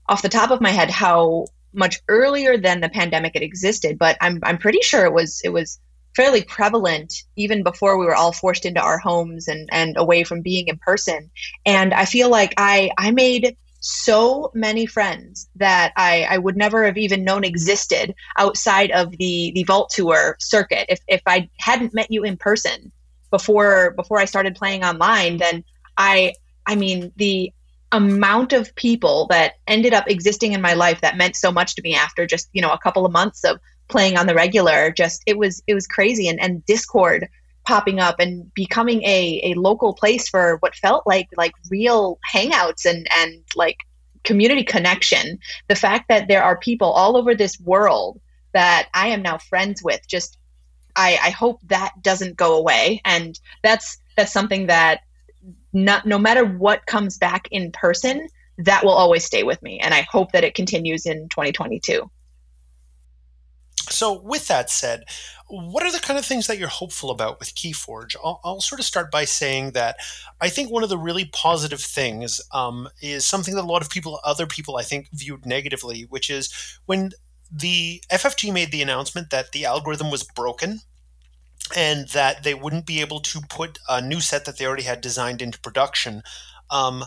off 0.07 0.21
the 0.21 0.29
top 0.29 0.51
of 0.51 0.61
my 0.61 0.69
head 0.69 0.89
how 0.89 1.45
much 1.75 2.01
earlier 2.07 2.57
than 2.57 2.81
the 2.81 2.89
pandemic 2.89 3.35
it 3.35 3.43
existed, 3.43 3.99
but 3.99 4.17
I'm 4.21 4.39
I'm 4.43 4.57
pretty 4.57 4.81
sure 4.81 5.05
it 5.05 5.13
was 5.13 5.41
it 5.43 5.49
was 5.49 5.79
fairly 6.15 6.43
prevalent 6.43 7.13
even 7.35 7.61
before 7.61 7.97
we 7.97 8.05
were 8.05 8.15
all 8.15 8.31
forced 8.31 8.65
into 8.65 8.81
our 8.81 8.97
homes 8.97 9.47
and 9.47 9.69
and 9.71 9.97
away 9.97 10.23
from 10.23 10.41
being 10.41 10.67
in 10.67 10.77
person. 10.77 11.29
And 11.65 11.93
I 11.93 12.05
feel 12.05 12.29
like 12.29 12.53
I 12.57 12.91
I 12.97 13.11
made 13.11 13.57
so 13.85 14.49
many 14.55 14.87
friends 14.87 15.47
that 15.57 15.93
I, 15.95 16.25
I 16.27 16.39
would 16.39 16.57
never 16.57 16.85
have 16.85 16.97
even 16.97 17.23
known 17.23 17.43
existed 17.43 18.15
outside 18.35 18.89
of 18.89 19.11
the 19.11 19.51
the 19.53 19.63
vault 19.63 19.91
tour 19.93 20.37
circuit. 20.39 20.87
If 20.89 21.01
if 21.07 21.21
I 21.27 21.49
hadn't 21.59 21.93
met 21.93 22.09
you 22.09 22.23
in 22.23 22.35
person 22.35 22.91
before 23.29 23.91
before 23.91 24.17
I 24.19 24.25
started 24.25 24.55
playing 24.55 24.83
online, 24.83 25.37
then 25.37 25.63
I 25.97 26.33
I 26.65 26.75
mean 26.75 27.11
the 27.15 27.53
amount 27.91 28.53
of 28.53 28.73
people 28.73 29.27
that 29.29 29.53
ended 29.67 29.93
up 29.93 30.09
existing 30.09 30.53
in 30.53 30.61
my 30.61 30.73
life 30.73 31.01
that 31.01 31.15
meant 31.15 31.35
so 31.35 31.51
much 31.51 31.75
to 31.75 31.83
me 31.83 31.93
after 31.93 32.25
just 32.25 32.49
you 32.53 32.63
know 32.63 32.71
a 32.71 32.79
couple 32.79 33.05
of 33.05 33.11
months 33.11 33.43
of 33.43 33.59
playing 33.87 34.17
on 34.17 34.25
the 34.25 34.33
regular 34.33 34.89
just 34.89 35.21
it 35.27 35.37
was 35.37 35.61
it 35.67 35.75
was 35.75 35.85
crazy 35.85 36.27
and, 36.27 36.41
and 36.41 36.65
discord 36.65 37.27
popping 37.65 37.99
up 37.99 38.15
and 38.19 38.53
becoming 38.53 39.01
a, 39.03 39.41
a 39.43 39.53
local 39.55 39.93
place 39.93 40.29
for 40.29 40.57
what 40.59 40.75
felt 40.75 41.05
like 41.05 41.27
like 41.37 41.53
real 41.69 42.19
hangouts 42.31 42.85
and 42.85 43.07
and 43.17 43.43
like 43.55 43.77
community 44.23 44.63
connection 44.63 45.37
the 45.67 45.75
fact 45.75 46.07
that 46.09 46.27
there 46.27 46.43
are 46.43 46.57
people 46.57 46.89
all 46.89 47.15
over 47.15 47.35
this 47.35 47.59
world 47.59 48.19
that 48.53 48.87
i 48.93 49.07
am 49.07 49.21
now 49.21 49.37
friends 49.37 49.83
with 49.83 50.01
just 50.07 50.37
i 50.95 51.19
i 51.23 51.29
hope 51.29 51.59
that 51.67 51.91
doesn't 52.01 52.35
go 52.35 52.57
away 52.57 53.01
and 53.05 53.39
that's 53.63 53.97
that's 54.17 54.33
something 54.33 54.67
that 54.67 55.01
not, 55.73 56.05
no 56.05 56.17
matter 56.17 56.45
what 56.45 56.85
comes 56.85 57.17
back 57.17 57.47
in 57.51 57.71
person, 57.71 58.27
that 58.57 58.83
will 58.83 58.91
always 58.91 59.25
stay 59.25 59.43
with 59.43 59.61
me. 59.61 59.79
And 59.79 59.93
I 59.93 60.07
hope 60.09 60.31
that 60.31 60.43
it 60.43 60.55
continues 60.55 61.05
in 61.05 61.27
2022. 61.29 62.09
So, 63.95 64.19
with 64.21 64.47
that 64.47 64.69
said, 64.69 65.05
what 65.47 65.83
are 65.83 65.91
the 65.91 65.99
kind 65.99 66.17
of 66.17 66.25
things 66.25 66.47
that 66.47 66.57
you're 66.57 66.67
hopeful 66.67 67.11
about 67.11 67.39
with 67.39 67.55
Keyforge? 67.55 68.15
I'll, 68.23 68.41
I'll 68.43 68.61
sort 68.61 68.79
of 68.79 68.85
start 68.85 69.11
by 69.11 69.25
saying 69.25 69.71
that 69.71 69.97
I 70.41 70.49
think 70.49 70.71
one 70.71 70.83
of 70.83 70.89
the 70.89 70.97
really 70.97 71.25
positive 71.25 71.81
things 71.81 72.41
um, 72.51 72.89
is 73.01 73.25
something 73.25 73.55
that 73.55 73.63
a 73.63 73.67
lot 73.67 73.81
of 73.81 73.89
people, 73.89 74.19
other 74.23 74.47
people, 74.47 74.77
I 74.77 74.83
think, 74.83 75.09
viewed 75.13 75.45
negatively, 75.45 76.03
which 76.09 76.29
is 76.29 76.79
when 76.85 77.11
the 77.51 78.03
FFG 78.11 78.51
made 78.51 78.71
the 78.71 78.81
announcement 78.81 79.29
that 79.29 79.51
the 79.51 79.65
algorithm 79.65 80.09
was 80.09 80.23
broken 80.23 80.81
and 81.75 82.07
that 82.09 82.43
they 82.43 82.53
wouldn't 82.53 82.85
be 82.85 83.01
able 83.01 83.19
to 83.19 83.41
put 83.49 83.79
a 83.87 84.01
new 84.01 84.19
set 84.19 84.45
that 84.45 84.57
they 84.57 84.65
already 84.65 84.83
had 84.83 85.01
designed 85.01 85.41
into 85.41 85.59
production. 85.59 86.21
Um, 86.69 87.05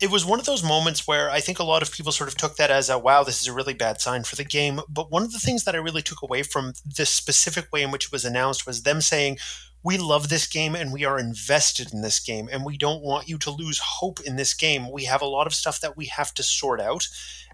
it 0.00 0.10
was 0.10 0.24
one 0.24 0.38
of 0.38 0.46
those 0.46 0.62
moments 0.62 1.08
where 1.08 1.30
I 1.30 1.40
think 1.40 1.58
a 1.58 1.64
lot 1.64 1.82
of 1.82 1.90
people 1.90 2.12
sort 2.12 2.28
of 2.28 2.36
took 2.36 2.56
that 2.56 2.70
as 2.70 2.88
a 2.88 2.98
wow, 2.98 3.24
this 3.24 3.40
is 3.40 3.48
a 3.48 3.52
really 3.52 3.74
bad 3.74 4.00
sign 4.00 4.22
for 4.22 4.36
the 4.36 4.44
game. 4.44 4.80
But 4.88 5.10
one 5.10 5.22
of 5.22 5.32
the 5.32 5.40
things 5.40 5.64
that 5.64 5.74
I 5.74 5.78
really 5.78 6.02
took 6.02 6.22
away 6.22 6.42
from 6.42 6.74
this 6.84 7.10
specific 7.10 7.72
way 7.72 7.82
in 7.82 7.90
which 7.90 8.06
it 8.06 8.12
was 8.12 8.24
announced 8.24 8.66
was 8.66 8.82
them 8.82 9.00
saying, 9.00 9.38
we 9.82 9.96
love 9.96 10.28
this 10.28 10.46
game 10.46 10.74
and 10.74 10.92
we 10.92 11.04
are 11.04 11.18
invested 11.18 11.92
in 11.92 12.02
this 12.02 12.18
game 12.18 12.48
and 12.50 12.64
we 12.64 12.76
don't 12.76 13.02
want 13.02 13.28
you 13.28 13.38
to 13.38 13.50
lose 13.50 13.78
hope 13.78 14.20
in 14.20 14.36
this 14.36 14.54
game. 14.54 14.90
We 14.90 15.04
have 15.04 15.22
a 15.22 15.26
lot 15.26 15.46
of 15.46 15.54
stuff 15.54 15.80
that 15.80 15.96
we 15.96 16.06
have 16.06 16.34
to 16.34 16.42
sort 16.42 16.80
out 16.80 17.08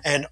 and 0.04 0.26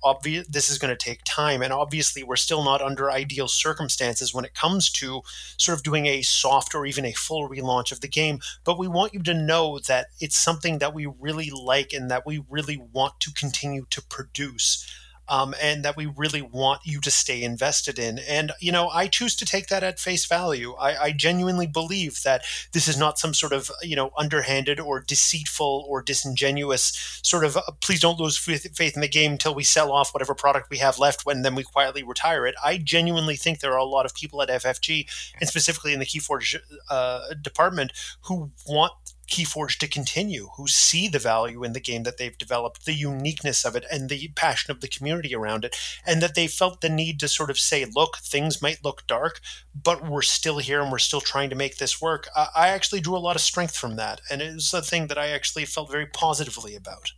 this 0.48 0.70
is 0.70 0.78
going 0.78 0.94
to 0.94 1.04
take 1.04 1.20
time 1.24 1.62
and 1.62 1.72
obviously 1.72 2.22
we're 2.22 2.36
still 2.36 2.64
not 2.64 2.82
under 2.82 3.10
ideal 3.10 3.48
circumstances 3.48 4.34
when 4.34 4.44
it 4.44 4.54
comes 4.54 4.90
to 4.90 5.22
sort 5.58 5.76
of 5.76 5.82
doing 5.82 6.06
a 6.06 6.22
soft 6.22 6.74
or 6.74 6.86
even 6.86 7.04
a 7.04 7.12
full 7.12 7.48
relaunch 7.48 7.92
of 7.92 8.00
the 8.00 8.08
game, 8.08 8.40
but 8.64 8.78
we 8.78 8.88
want 8.88 9.14
you 9.14 9.22
to 9.22 9.34
know 9.34 9.78
that 9.86 10.08
it's 10.20 10.36
something 10.36 10.78
that 10.78 10.94
we 10.94 11.06
really 11.06 11.50
like 11.50 11.92
and 11.92 12.10
that 12.10 12.26
we 12.26 12.44
really 12.50 12.82
want 12.92 13.20
to 13.20 13.32
continue 13.32 13.86
to 13.90 14.02
produce 14.02 14.86
um, 15.28 15.54
and 15.62 15.84
that 15.84 15.96
we 15.96 16.06
really 16.06 16.42
want 16.42 16.80
you 16.84 17.00
to 17.00 17.10
stay 17.10 17.42
invested 17.42 17.98
in. 17.98 18.18
And, 18.18 18.52
you 18.60 18.72
know, 18.72 18.88
I 18.88 19.06
choose 19.06 19.36
to 19.36 19.44
take 19.44 19.68
that 19.68 19.82
at 19.82 20.00
face 20.00 20.26
value. 20.26 20.74
I, 20.74 21.04
I 21.04 21.12
genuinely 21.12 21.66
believe 21.66 22.22
that 22.22 22.44
this 22.72 22.88
is 22.88 22.98
not 22.98 23.18
some 23.18 23.34
sort 23.34 23.52
of, 23.52 23.70
you 23.82 23.96
know, 23.96 24.10
underhanded 24.18 24.80
or 24.80 25.00
deceitful 25.00 25.86
or 25.88 26.02
disingenuous 26.02 27.20
sort 27.22 27.44
of, 27.44 27.56
uh, 27.56 27.62
please 27.80 28.00
don't 28.00 28.18
lose 28.18 28.36
faith 28.36 28.94
in 28.94 29.00
the 29.00 29.08
game 29.08 29.32
until 29.32 29.54
we 29.54 29.64
sell 29.64 29.92
off 29.92 30.12
whatever 30.12 30.34
product 30.34 30.70
we 30.70 30.78
have 30.78 30.98
left 30.98 31.24
when 31.24 31.42
then 31.42 31.54
we 31.54 31.62
quietly 31.62 32.02
retire 32.02 32.46
it. 32.46 32.54
I 32.62 32.78
genuinely 32.78 33.36
think 33.36 33.60
there 33.60 33.72
are 33.72 33.78
a 33.78 33.84
lot 33.84 34.06
of 34.06 34.14
people 34.14 34.42
at 34.42 34.48
FFG 34.48 35.06
and 35.40 35.48
specifically 35.48 35.92
in 35.92 36.00
the 36.00 36.06
Keyforge 36.06 36.56
uh, 36.90 37.34
department 37.40 37.92
who 38.22 38.50
want 38.66 38.92
Keyforge 39.30 39.78
to 39.78 39.88
continue, 39.88 40.48
who 40.56 40.68
see 40.68 41.08
the 41.08 41.18
value 41.18 41.64
in 41.64 41.72
the 41.72 41.80
game 41.80 42.02
that 42.02 42.18
they've 42.18 42.36
developed, 42.36 42.84
the 42.84 42.92
uniqueness 42.92 43.64
of 43.64 43.74
it, 43.74 43.84
and 43.90 44.08
the 44.08 44.28
passion 44.34 44.70
of 44.70 44.80
the 44.80 44.88
community 44.88 45.34
around 45.34 45.64
it, 45.64 45.76
and 46.06 46.20
that 46.20 46.34
they 46.34 46.46
felt 46.46 46.80
the 46.80 46.88
need 46.88 47.18
to 47.20 47.28
sort 47.28 47.48
of 47.48 47.58
say, 47.58 47.84
look, 47.84 48.18
things 48.18 48.60
might 48.60 48.84
look 48.84 49.06
dark, 49.06 49.40
but 49.74 50.06
we're 50.06 50.22
still 50.22 50.58
here 50.58 50.82
and 50.82 50.92
we're 50.92 50.98
still 50.98 51.20
trying 51.20 51.48
to 51.50 51.56
make 51.56 51.78
this 51.78 52.00
work. 52.00 52.28
I 52.36 52.68
actually 52.68 53.00
drew 53.00 53.16
a 53.16 53.18
lot 53.18 53.36
of 53.36 53.42
strength 53.42 53.76
from 53.76 53.96
that, 53.96 54.20
and 54.30 54.42
it 54.42 54.54
was 54.54 54.74
a 54.74 54.82
thing 54.82 55.06
that 55.06 55.18
I 55.18 55.28
actually 55.28 55.64
felt 55.64 55.90
very 55.90 56.06
positively 56.06 56.74
about. 56.74 57.12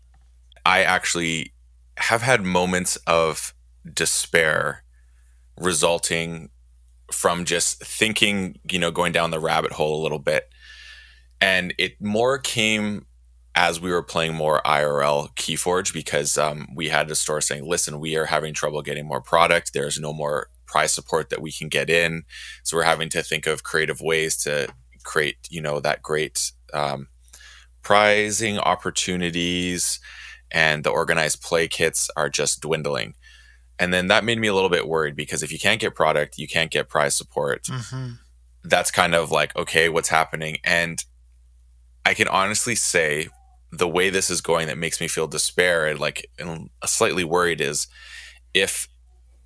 I 0.64 0.82
actually 0.82 1.52
have 1.96 2.22
had 2.22 2.44
moments 2.44 2.96
of 3.06 3.54
despair 3.92 4.84
resulting 5.58 6.50
from 7.12 7.44
just 7.44 7.84
thinking, 7.84 8.58
you 8.70 8.78
know, 8.78 8.90
going 8.90 9.12
down 9.12 9.30
the 9.30 9.38
rabbit 9.38 9.72
hole 9.72 10.00
a 10.00 10.02
little 10.02 10.18
bit 10.18 10.48
and 11.40 11.74
it 11.78 12.00
more 12.00 12.38
came 12.38 13.06
as 13.54 13.80
we 13.80 13.90
were 13.90 14.02
playing 14.02 14.34
more 14.34 14.60
IRL 14.64 15.34
Keyforge 15.36 15.92
because 15.92 16.36
um, 16.36 16.68
we 16.74 16.88
had 16.88 17.10
a 17.10 17.14
store 17.14 17.40
saying, 17.40 17.64
"Listen, 17.64 18.00
we 18.00 18.16
are 18.16 18.26
having 18.26 18.54
trouble 18.54 18.82
getting 18.82 19.06
more 19.06 19.20
product. 19.20 19.72
There's 19.72 19.98
no 19.98 20.12
more 20.12 20.48
prize 20.66 20.92
support 20.92 21.30
that 21.30 21.42
we 21.42 21.52
can 21.52 21.68
get 21.68 21.88
in, 21.88 22.24
so 22.62 22.76
we're 22.76 22.84
having 22.84 23.08
to 23.10 23.22
think 23.22 23.46
of 23.46 23.62
creative 23.62 24.00
ways 24.00 24.36
to 24.38 24.68
create, 25.04 25.36
you 25.50 25.60
know, 25.60 25.80
that 25.80 26.02
great 26.02 26.52
um, 26.72 27.08
prizing 27.82 28.58
opportunities." 28.58 30.00
And 30.50 30.84
the 30.84 30.90
organized 30.90 31.42
play 31.42 31.66
kits 31.66 32.08
are 32.16 32.28
just 32.28 32.60
dwindling. 32.60 33.14
And 33.78 33.92
then 33.92 34.06
that 34.08 34.24
made 34.24 34.38
me 34.38 34.48
a 34.48 34.54
little 34.54 34.68
bit 34.68 34.86
worried 34.86 35.16
because 35.16 35.42
if 35.42 35.50
you 35.50 35.58
can't 35.58 35.80
get 35.80 35.94
product, 35.94 36.38
you 36.38 36.46
can't 36.46 36.70
get 36.70 36.88
prize 36.88 37.16
support. 37.16 37.64
Mm-hmm. 37.64 38.12
That's 38.62 38.90
kind 38.90 39.14
of 39.14 39.30
like, 39.30 39.56
okay, 39.56 39.88
what's 39.88 40.08
happening? 40.08 40.58
And 40.62 41.04
I 42.04 42.14
can 42.14 42.28
honestly 42.28 42.74
say 42.74 43.28
the 43.70 43.88
way 43.88 44.10
this 44.10 44.30
is 44.30 44.40
going 44.40 44.68
that 44.68 44.78
makes 44.78 45.00
me 45.00 45.08
feel 45.08 45.26
despair 45.26 45.86
and 45.86 45.98
like 45.98 46.30
and 46.38 46.70
slightly 46.84 47.24
worried 47.24 47.60
is 47.60 47.86
if 48.52 48.88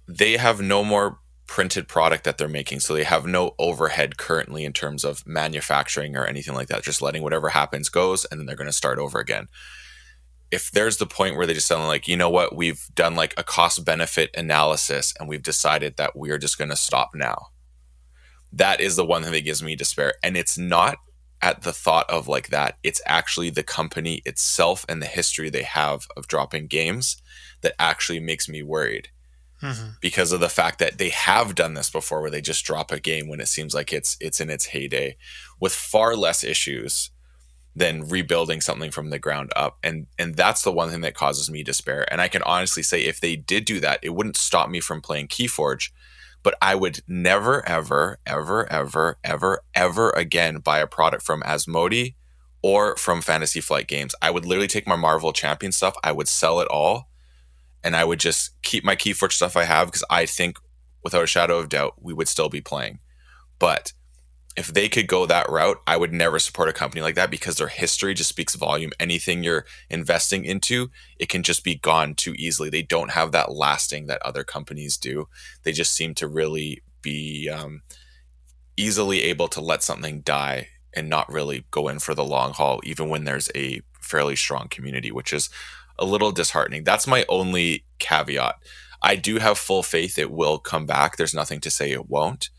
they 0.06 0.36
have 0.36 0.60
no 0.60 0.84
more 0.84 1.18
printed 1.46 1.88
product 1.88 2.24
that 2.24 2.36
they're 2.36 2.46
making 2.46 2.78
so 2.78 2.92
they 2.92 3.04
have 3.04 3.26
no 3.26 3.54
overhead 3.58 4.18
currently 4.18 4.64
in 4.64 4.72
terms 4.72 5.02
of 5.02 5.26
manufacturing 5.26 6.14
or 6.14 6.26
anything 6.26 6.54
like 6.54 6.68
that 6.68 6.82
just 6.82 7.00
letting 7.00 7.22
whatever 7.22 7.48
happens 7.48 7.88
goes 7.88 8.26
and 8.26 8.38
then 8.38 8.46
they're 8.46 8.54
going 8.54 8.66
to 8.66 8.72
start 8.72 8.98
over 8.98 9.18
again. 9.18 9.48
If 10.50 10.70
there's 10.70 10.98
the 10.98 11.06
point 11.06 11.36
where 11.36 11.46
they 11.46 11.54
just 11.54 11.66
sound 11.66 11.86
like 11.88 12.06
you 12.06 12.16
know 12.16 12.30
what? 12.30 12.54
We've 12.54 12.86
done 12.94 13.14
like 13.14 13.34
a 13.36 13.42
cost 13.42 13.84
benefit 13.84 14.30
analysis 14.36 15.14
and 15.18 15.28
we've 15.28 15.42
decided 15.42 15.96
that 15.96 16.16
we're 16.16 16.38
just 16.38 16.58
going 16.58 16.70
to 16.70 16.76
stop 16.76 17.10
now. 17.14 17.46
That 18.52 18.80
is 18.80 18.96
the 18.96 19.04
one 19.04 19.22
thing 19.22 19.32
that 19.32 19.40
gives 19.40 19.62
me 19.62 19.74
despair 19.74 20.14
and 20.22 20.36
it's 20.36 20.58
not 20.58 20.98
at 21.40 21.62
the 21.62 21.72
thought 21.72 22.08
of 22.10 22.28
like 22.28 22.48
that. 22.48 22.78
It's 22.82 23.00
actually 23.06 23.50
the 23.50 23.62
company 23.62 24.22
itself 24.24 24.84
and 24.88 25.00
the 25.00 25.06
history 25.06 25.50
they 25.50 25.62
have 25.62 26.06
of 26.16 26.26
dropping 26.26 26.66
games 26.66 27.20
that 27.60 27.74
actually 27.78 28.20
makes 28.20 28.48
me 28.48 28.62
worried. 28.62 29.08
Mm-hmm. 29.62 29.90
Because 30.00 30.30
of 30.30 30.38
the 30.38 30.48
fact 30.48 30.78
that 30.78 30.98
they 30.98 31.08
have 31.08 31.56
done 31.56 31.74
this 31.74 31.90
before 31.90 32.20
where 32.20 32.30
they 32.30 32.40
just 32.40 32.64
drop 32.64 32.92
a 32.92 33.00
game 33.00 33.28
when 33.28 33.40
it 33.40 33.48
seems 33.48 33.74
like 33.74 33.92
it's 33.92 34.16
it's 34.20 34.40
in 34.40 34.50
its 34.50 34.66
heyday 34.66 35.16
with 35.58 35.72
far 35.72 36.14
less 36.14 36.44
issues 36.44 37.10
than 37.74 38.08
rebuilding 38.08 38.60
something 38.60 38.92
from 38.92 39.10
the 39.10 39.18
ground 39.18 39.52
up. 39.56 39.78
And 39.82 40.06
and 40.16 40.36
that's 40.36 40.62
the 40.62 40.72
one 40.72 40.90
thing 40.90 41.00
that 41.00 41.14
causes 41.14 41.50
me 41.50 41.64
despair. 41.64 42.06
And 42.10 42.20
I 42.20 42.28
can 42.28 42.42
honestly 42.42 42.84
say 42.84 43.02
if 43.02 43.20
they 43.20 43.34
did 43.34 43.64
do 43.64 43.80
that, 43.80 43.98
it 44.02 44.10
wouldn't 44.10 44.36
stop 44.36 44.70
me 44.70 44.78
from 44.78 45.00
playing 45.00 45.26
Keyforge 45.26 45.90
but 46.42 46.56
I 46.62 46.74
would 46.74 47.00
never, 47.06 47.66
ever, 47.68 48.18
ever, 48.26 48.70
ever, 48.72 49.18
ever, 49.24 49.60
ever 49.74 50.10
again 50.10 50.58
buy 50.58 50.78
a 50.78 50.86
product 50.86 51.22
from 51.22 51.42
Asmodee 51.42 52.14
or 52.62 52.96
from 52.96 53.20
Fantasy 53.20 53.60
Flight 53.60 53.86
Games. 53.86 54.14
I 54.22 54.30
would 54.30 54.44
literally 54.44 54.68
take 54.68 54.86
my 54.86 54.96
Marvel 54.96 55.32
Champion 55.32 55.72
stuff, 55.72 55.94
I 56.02 56.12
would 56.12 56.28
sell 56.28 56.60
it 56.60 56.68
all, 56.68 57.08
and 57.82 57.94
I 57.94 58.04
would 58.04 58.20
just 58.20 58.60
keep 58.62 58.84
my 58.84 58.96
Keyforge 58.96 59.32
stuff 59.32 59.56
I 59.56 59.64
have 59.64 59.88
because 59.88 60.04
I 60.10 60.26
think, 60.26 60.58
without 61.04 61.24
a 61.24 61.28
shadow 61.28 61.58
of 61.58 61.68
doubt, 61.68 61.94
we 62.00 62.12
would 62.12 62.28
still 62.28 62.48
be 62.48 62.60
playing. 62.60 62.98
But 63.58 63.92
if 64.58 64.66
they 64.66 64.88
could 64.88 65.06
go 65.06 65.24
that 65.24 65.48
route, 65.48 65.80
I 65.86 65.96
would 65.96 66.12
never 66.12 66.40
support 66.40 66.68
a 66.68 66.72
company 66.72 67.00
like 67.00 67.14
that 67.14 67.30
because 67.30 67.56
their 67.56 67.68
history 67.68 68.12
just 68.12 68.28
speaks 68.28 68.56
volume. 68.56 68.90
Anything 68.98 69.44
you're 69.44 69.64
investing 69.88 70.44
into, 70.44 70.90
it 71.16 71.28
can 71.28 71.44
just 71.44 71.62
be 71.62 71.76
gone 71.76 72.16
too 72.16 72.34
easily. 72.36 72.68
They 72.68 72.82
don't 72.82 73.12
have 73.12 73.30
that 73.30 73.52
lasting 73.52 74.06
that 74.06 74.20
other 74.22 74.42
companies 74.42 74.96
do. 74.96 75.28
They 75.62 75.70
just 75.70 75.92
seem 75.92 76.12
to 76.14 76.26
really 76.26 76.82
be 77.02 77.48
um, 77.48 77.82
easily 78.76 79.22
able 79.22 79.46
to 79.46 79.60
let 79.60 79.84
something 79.84 80.22
die 80.22 80.70
and 80.92 81.08
not 81.08 81.32
really 81.32 81.64
go 81.70 81.86
in 81.86 82.00
for 82.00 82.14
the 82.14 82.24
long 82.24 82.52
haul, 82.52 82.80
even 82.82 83.08
when 83.08 83.22
there's 83.22 83.50
a 83.54 83.80
fairly 84.00 84.34
strong 84.34 84.66
community, 84.68 85.12
which 85.12 85.32
is 85.32 85.50
a 86.00 86.04
little 86.04 86.32
disheartening. 86.32 86.82
That's 86.82 87.06
my 87.06 87.24
only 87.28 87.84
caveat. 88.00 88.56
I 89.00 89.14
do 89.14 89.38
have 89.38 89.56
full 89.56 89.84
faith 89.84 90.18
it 90.18 90.32
will 90.32 90.58
come 90.58 90.84
back. 90.84 91.16
There's 91.16 91.32
nothing 91.32 91.60
to 91.60 91.70
say 91.70 91.92
it 91.92 92.10
won't 92.10 92.50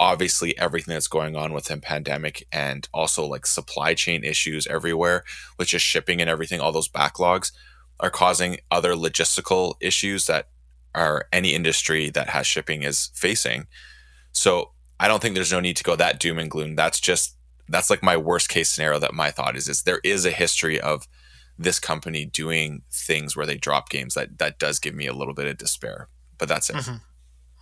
obviously 0.00 0.56
everything 0.58 0.94
that's 0.94 1.08
going 1.08 1.34
on 1.34 1.52
with 1.52 1.64
the 1.64 1.76
pandemic 1.76 2.46
and 2.52 2.88
also 2.94 3.26
like 3.26 3.46
supply 3.46 3.94
chain 3.94 4.22
issues 4.22 4.66
everywhere 4.68 5.24
with 5.58 5.68
just 5.68 5.84
shipping 5.84 6.20
and 6.20 6.30
everything 6.30 6.60
all 6.60 6.72
those 6.72 6.88
backlogs 6.88 7.52
are 8.00 8.10
causing 8.10 8.58
other 8.70 8.94
logistical 8.94 9.74
issues 9.80 10.26
that 10.26 10.48
are 10.94 11.26
any 11.32 11.54
industry 11.54 12.10
that 12.10 12.28
has 12.30 12.46
shipping 12.46 12.82
is 12.82 13.10
facing. 13.14 13.66
So 14.32 14.72
i 15.00 15.06
don't 15.06 15.22
think 15.22 15.36
there's 15.36 15.52
no 15.52 15.60
need 15.60 15.76
to 15.76 15.84
go 15.84 15.96
that 15.96 16.18
doom 16.18 16.38
and 16.38 16.50
gloom. 16.50 16.74
That's 16.76 17.00
just 17.00 17.36
that's 17.68 17.90
like 17.90 18.02
my 18.02 18.16
worst 18.16 18.48
case 18.48 18.68
scenario 18.68 18.98
that 18.98 19.14
my 19.14 19.30
thought 19.30 19.56
is 19.56 19.68
is 19.68 19.82
there 19.82 20.00
is 20.04 20.24
a 20.24 20.30
history 20.30 20.80
of 20.80 21.06
this 21.58 21.80
company 21.80 22.24
doing 22.24 22.82
things 22.90 23.36
where 23.36 23.46
they 23.46 23.56
drop 23.56 23.90
games 23.90 24.14
that 24.14 24.38
that 24.38 24.58
does 24.58 24.78
give 24.78 24.94
me 24.94 25.06
a 25.06 25.12
little 25.12 25.34
bit 25.34 25.46
of 25.46 25.58
despair 25.58 26.08
but 26.38 26.48
that's 26.48 26.70
it. 26.70 26.76
Mm-hmm. 26.76 26.96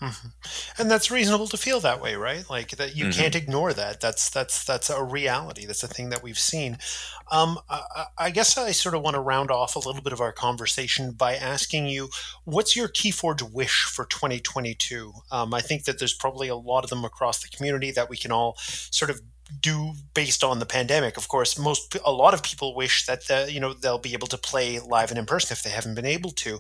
Mm-hmm. 0.00 0.28
And 0.78 0.90
that's 0.90 1.10
reasonable 1.10 1.46
to 1.48 1.56
feel 1.56 1.80
that 1.80 2.02
way, 2.02 2.16
right? 2.16 2.44
Like 2.50 2.70
that 2.76 2.94
you 2.94 3.06
mm-hmm. 3.06 3.18
can't 3.18 3.34
ignore 3.34 3.72
that. 3.72 4.00
That's 4.00 4.28
that's 4.28 4.62
that's 4.62 4.90
a 4.90 5.02
reality. 5.02 5.64
That's 5.64 5.82
a 5.82 5.88
thing 5.88 6.10
that 6.10 6.22
we've 6.22 6.38
seen. 6.38 6.78
Um, 7.32 7.58
I, 7.68 8.04
I, 8.18 8.30
guess 8.30 8.56
I 8.56 8.70
sort 8.70 8.94
of 8.94 9.02
want 9.02 9.14
to 9.14 9.20
round 9.20 9.50
off 9.50 9.74
a 9.74 9.80
little 9.80 10.02
bit 10.02 10.12
of 10.12 10.20
our 10.20 10.32
conversation 10.32 11.10
by 11.10 11.34
asking 11.34 11.86
you, 11.86 12.10
what's 12.44 12.76
your 12.76 12.86
KeyForge 12.86 13.42
wish 13.52 13.82
for 13.82 14.04
2022? 14.04 15.12
Um, 15.32 15.52
I 15.52 15.60
think 15.60 15.84
that 15.84 15.98
there's 15.98 16.14
probably 16.14 16.46
a 16.46 16.54
lot 16.54 16.84
of 16.84 16.90
them 16.90 17.04
across 17.04 17.42
the 17.42 17.48
community 17.48 17.90
that 17.90 18.08
we 18.08 18.16
can 18.16 18.30
all 18.30 18.54
sort 18.58 19.10
of 19.10 19.22
do 19.60 19.92
based 20.14 20.42
on 20.42 20.58
the 20.58 20.66
pandemic. 20.66 21.16
Of 21.16 21.28
course, 21.28 21.58
most 21.58 21.96
a 22.04 22.12
lot 22.12 22.34
of 22.34 22.42
people 22.42 22.74
wish 22.74 23.06
that 23.06 23.26
the, 23.26 23.48
you 23.50 23.60
know 23.60 23.72
they'll 23.72 23.98
be 23.98 24.12
able 24.12 24.26
to 24.28 24.38
play 24.38 24.78
live 24.80 25.10
and 25.10 25.18
in 25.18 25.26
person 25.26 25.52
if 25.52 25.62
they 25.62 25.70
haven't 25.70 25.94
been 25.94 26.06
able 26.06 26.30
to. 26.30 26.58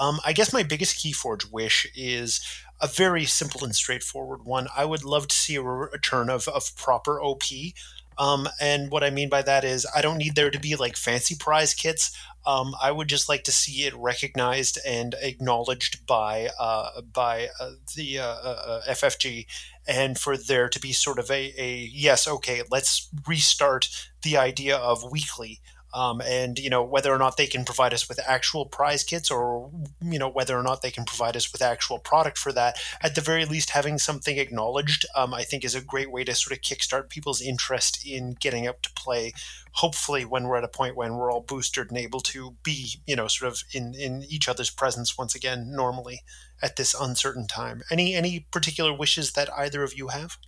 Um, 0.00 0.18
I 0.24 0.32
guess 0.32 0.52
my 0.52 0.62
biggest 0.62 0.96
KeyForge 0.96 1.52
wish 1.52 1.86
is 1.94 2.40
a 2.82 2.88
very 2.88 3.24
simple 3.24 3.64
and 3.64 3.74
straightforward 3.74 4.44
one. 4.44 4.66
I 4.76 4.84
would 4.84 5.04
love 5.04 5.28
to 5.28 5.36
see 5.36 5.54
a 5.54 5.62
return 5.62 6.28
of, 6.28 6.48
of 6.48 6.74
proper 6.76 7.22
OP. 7.22 7.44
Um, 8.18 8.48
and 8.60 8.90
what 8.90 9.04
I 9.04 9.10
mean 9.10 9.28
by 9.28 9.40
that 9.42 9.64
is, 9.64 9.86
I 9.94 10.02
don't 10.02 10.18
need 10.18 10.34
there 10.34 10.50
to 10.50 10.60
be 10.60 10.74
like 10.76 10.96
fancy 10.96 11.36
prize 11.36 11.72
kits. 11.72 12.14
Um, 12.44 12.74
I 12.82 12.90
would 12.90 13.08
just 13.08 13.28
like 13.28 13.44
to 13.44 13.52
see 13.52 13.84
it 13.84 13.94
recognized 13.94 14.78
and 14.84 15.14
acknowledged 15.20 16.04
by 16.06 16.50
uh, 16.58 17.00
by 17.00 17.48
uh, 17.60 17.70
the 17.94 18.18
uh, 18.18 18.24
uh 18.24 18.82
FFG, 18.88 19.46
and 19.86 20.18
for 20.18 20.36
there 20.36 20.68
to 20.68 20.80
be 20.80 20.92
sort 20.92 21.20
of 21.20 21.30
a, 21.30 21.54
a 21.56 21.88
yes, 21.92 22.26
okay, 22.26 22.62
let's 22.68 23.08
restart 23.26 23.88
the 24.22 24.36
idea 24.36 24.76
of 24.76 25.10
weekly 25.10 25.60
um, 25.94 26.20
and 26.20 26.58
you 26.58 26.70
know 26.70 26.82
whether 26.82 27.12
or 27.12 27.18
not 27.18 27.36
they 27.36 27.46
can 27.46 27.64
provide 27.64 27.92
us 27.92 28.08
with 28.08 28.20
actual 28.26 28.66
prize 28.66 29.04
kits 29.04 29.30
or 29.30 29.70
you 30.00 30.18
know 30.18 30.28
whether 30.28 30.58
or 30.58 30.62
not 30.62 30.82
they 30.82 30.90
can 30.90 31.04
provide 31.04 31.36
us 31.36 31.52
with 31.52 31.62
actual 31.62 31.98
product 31.98 32.38
for 32.38 32.52
that 32.52 32.76
at 33.00 33.14
the 33.14 33.20
very 33.20 33.44
least 33.44 33.70
having 33.70 33.98
something 33.98 34.38
acknowledged 34.38 35.06
um, 35.16 35.34
i 35.34 35.42
think 35.42 35.64
is 35.64 35.74
a 35.74 35.80
great 35.80 36.10
way 36.10 36.24
to 36.24 36.34
sort 36.34 36.56
of 36.56 36.62
kickstart 36.62 37.08
people's 37.08 37.40
interest 37.40 38.06
in 38.06 38.36
getting 38.40 38.66
up 38.66 38.82
to 38.82 38.92
play 38.92 39.32
hopefully 39.72 40.24
when 40.24 40.44
we're 40.44 40.56
at 40.56 40.64
a 40.64 40.68
point 40.68 40.96
when 40.96 41.14
we're 41.14 41.32
all 41.32 41.40
boosted 41.40 41.88
and 41.90 41.98
able 41.98 42.20
to 42.20 42.56
be 42.62 43.00
you 43.06 43.16
know 43.16 43.28
sort 43.28 43.50
of 43.50 43.62
in 43.72 43.94
in 43.94 44.22
each 44.28 44.48
other's 44.48 44.70
presence 44.70 45.16
once 45.16 45.34
again 45.34 45.74
normally 45.74 46.20
at 46.62 46.76
this 46.76 46.94
uncertain 46.98 47.46
time. 47.46 47.82
Any 47.90 48.14
any 48.14 48.46
particular 48.50 48.94
wishes 48.94 49.32
that 49.32 49.52
either 49.52 49.82
of 49.82 49.94
you 49.94 50.08
have 50.08 50.38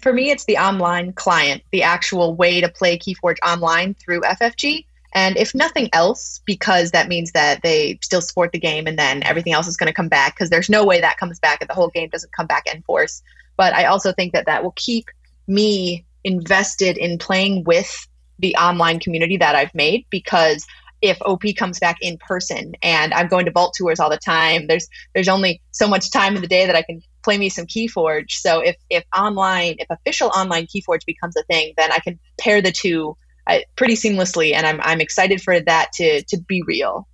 for 0.00 0.12
me, 0.12 0.30
it's 0.30 0.44
the 0.44 0.58
online 0.58 1.12
client, 1.12 1.62
the 1.70 1.82
actual 1.82 2.34
way 2.34 2.60
to 2.60 2.68
play 2.68 2.98
Keyforge 2.98 3.38
online 3.44 3.94
through 3.94 4.20
FFG. 4.20 4.86
And 5.14 5.36
if 5.36 5.54
nothing 5.54 5.90
else, 5.92 6.40
because 6.46 6.92
that 6.92 7.08
means 7.08 7.32
that 7.32 7.62
they 7.62 7.98
still 8.02 8.22
support 8.22 8.52
the 8.52 8.58
game 8.58 8.86
and 8.86 8.98
then 8.98 9.22
everything 9.24 9.52
else 9.52 9.66
is 9.66 9.76
going 9.76 9.88
to 9.88 9.92
come 9.94 10.08
back 10.08 10.34
because 10.34 10.48
there's 10.48 10.70
no 10.70 10.86
way 10.86 11.00
that 11.00 11.18
comes 11.18 11.38
back 11.38 11.60
and 11.60 11.68
the 11.68 11.74
whole 11.74 11.88
game 11.88 12.08
doesn't 12.08 12.32
come 12.32 12.46
back 12.46 12.64
in 12.72 12.82
force. 12.82 13.22
But 13.56 13.74
I 13.74 13.84
also 13.84 14.12
think 14.12 14.32
that 14.32 14.46
that 14.46 14.62
will 14.62 14.72
keep 14.72 15.10
me 15.46 16.06
invested 16.24 16.96
in 16.96 17.18
playing 17.18 17.64
with 17.64 18.08
the 18.38 18.56
online 18.56 19.00
community 19.00 19.36
that 19.36 19.54
I've 19.54 19.74
made 19.74 20.06
because 20.08 20.66
if 21.02 21.18
OP 21.22 21.42
comes 21.56 21.78
back 21.78 21.98
in 22.00 22.16
person 22.16 22.74
and 22.82 23.12
I'm 23.12 23.26
going 23.26 23.44
to 23.46 23.50
vault 23.50 23.74
tours 23.76 24.00
all 24.00 24.08
the 24.08 24.16
time, 24.16 24.68
there's 24.68 24.88
there's 25.14 25.28
only 25.28 25.60
so 25.72 25.88
much 25.88 26.10
time 26.10 26.36
in 26.36 26.42
the 26.42 26.48
day 26.48 26.64
that 26.66 26.76
I 26.76 26.82
can 26.82 27.02
play 27.22 27.38
me 27.38 27.48
some 27.48 27.66
Keyforge. 27.66 28.32
So 28.32 28.60
if 28.60 28.76
if 28.90 29.04
online, 29.16 29.76
if 29.78 29.88
official 29.90 30.28
online 30.28 30.66
Keyforge 30.66 31.04
becomes 31.06 31.36
a 31.36 31.42
thing, 31.44 31.74
then 31.76 31.92
I 31.92 31.98
can 31.98 32.18
pair 32.38 32.60
the 32.60 32.72
two 32.72 33.16
uh, 33.46 33.58
pretty 33.76 33.94
seamlessly, 33.94 34.54
and 34.54 34.66
I'm 34.66 34.80
I'm 34.82 35.00
excited 35.00 35.42
for 35.42 35.60
that 35.60 35.92
to 35.94 36.22
to 36.22 36.36
be 36.38 36.62
real. 36.66 37.08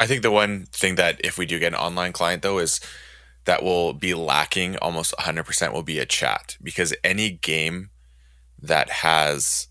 I 0.00 0.06
think 0.06 0.22
the 0.22 0.30
one 0.30 0.66
thing 0.72 0.96
that 0.96 1.20
if 1.22 1.38
we 1.38 1.46
do 1.46 1.58
get 1.58 1.72
an 1.72 1.78
online 1.78 2.12
client 2.12 2.42
though 2.42 2.58
is 2.58 2.80
that 3.44 3.62
will 3.62 3.92
be 3.92 4.14
lacking 4.14 4.76
almost 4.78 5.14
100% 5.18 5.72
will 5.72 5.82
be 5.82 5.98
a 5.98 6.06
chat 6.06 6.56
because 6.62 6.94
any 7.04 7.30
game 7.30 7.90
that 8.60 8.88
has 8.88 9.68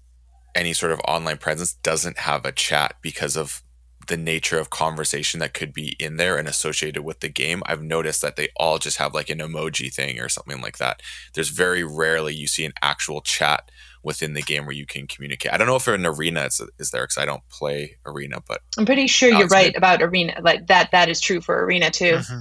any 0.55 0.73
sort 0.73 0.91
of 0.91 1.01
online 1.07 1.37
presence 1.37 1.73
doesn't 1.73 2.19
have 2.19 2.45
a 2.45 2.51
chat 2.51 2.95
because 3.01 3.35
of 3.35 3.62
the 4.07 4.17
nature 4.17 4.59
of 4.59 4.69
conversation 4.69 5.39
that 5.39 5.53
could 5.53 5.73
be 5.73 5.95
in 5.99 6.17
there 6.17 6.37
and 6.37 6.47
associated 6.47 7.03
with 7.03 7.19
the 7.19 7.29
game, 7.29 7.63
I've 7.65 7.81
noticed 7.81 8.21
that 8.21 8.35
they 8.35 8.49
all 8.55 8.77
just 8.79 8.97
have 8.97 9.13
like 9.13 9.29
an 9.29 9.39
emoji 9.39 9.93
thing 9.93 10.19
or 10.19 10.29
something 10.29 10.61
like 10.61 10.77
that. 10.77 11.01
There's 11.33 11.49
very 11.49 11.83
rarely 11.83 12.33
you 12.33 12.47
see 12.47 12.65
an 12.65 12.73
actual 12.81 13.21
chat 13.21 13.69
within 14.03 14.33
the 14.33 14.41
game 14.41 14.65
where 14.65 14.75
you 14.75 14.85
can 14.85 15.07
communicate. 15.07 15.53
I 15.53 15.57
don't 15.57 15.67
know 15.67 15.77
if 15.77 15.87
an 15.87 16.05
arena 16.05 16.45
is, 16.45 16.61
is 16.77 16.91
there 16.91 17.03
because 17.03 17.17
I 17.17 17.25
don't 17.25 17.47
play 17.49 17.97
arena, 18.05 18.43
but 18.47 18.61
I'm 18.77 18.85
pretty 18.85 19.07
sure 19.07 19.29
you're 19.29 19.47
right 19.47 19.75
about 19.75 20.01
arena. 20.01 20.39
Like 20.41 20.67
that, 20.67 20.91
that 20.91 21.09
is 21.09 21.21
true 21.21 21.41
for 21.41 21.63
arena 21.63 21.89
too. 21.89 22.15
Mm-hmm. 22.15 22.39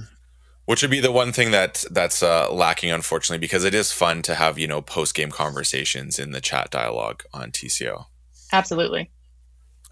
Which 0.65 0.81
would 0.81 0.91
be 0.91 1.01
the 1.01 1.11
one 1.11 1.33
thing 1.33 1.51
that 1.51 1.83
that's 1.91 2.23
uh, 2.23 2.49
lacking, 2.49 2.89
unfortunately, 2.89 3.39
because 3.39 3.65
it 3.65 3.73
is 3.73 3.91
fun 3.91 4.21
to 4.21 4.35
have 4.35 4.57
you 4.57 4.65
know 4.65 4.81
post 4.81 5.13
game 5.13 5.29
conversations 5.29 6.17
in 6.17 6.31
the 6.31 6.39
chat 6.39 6.71
dialogue 6.71 7.23
on 7.33 7.51
TCO. 7.51 8.05
Absolutely. 8.53 9.11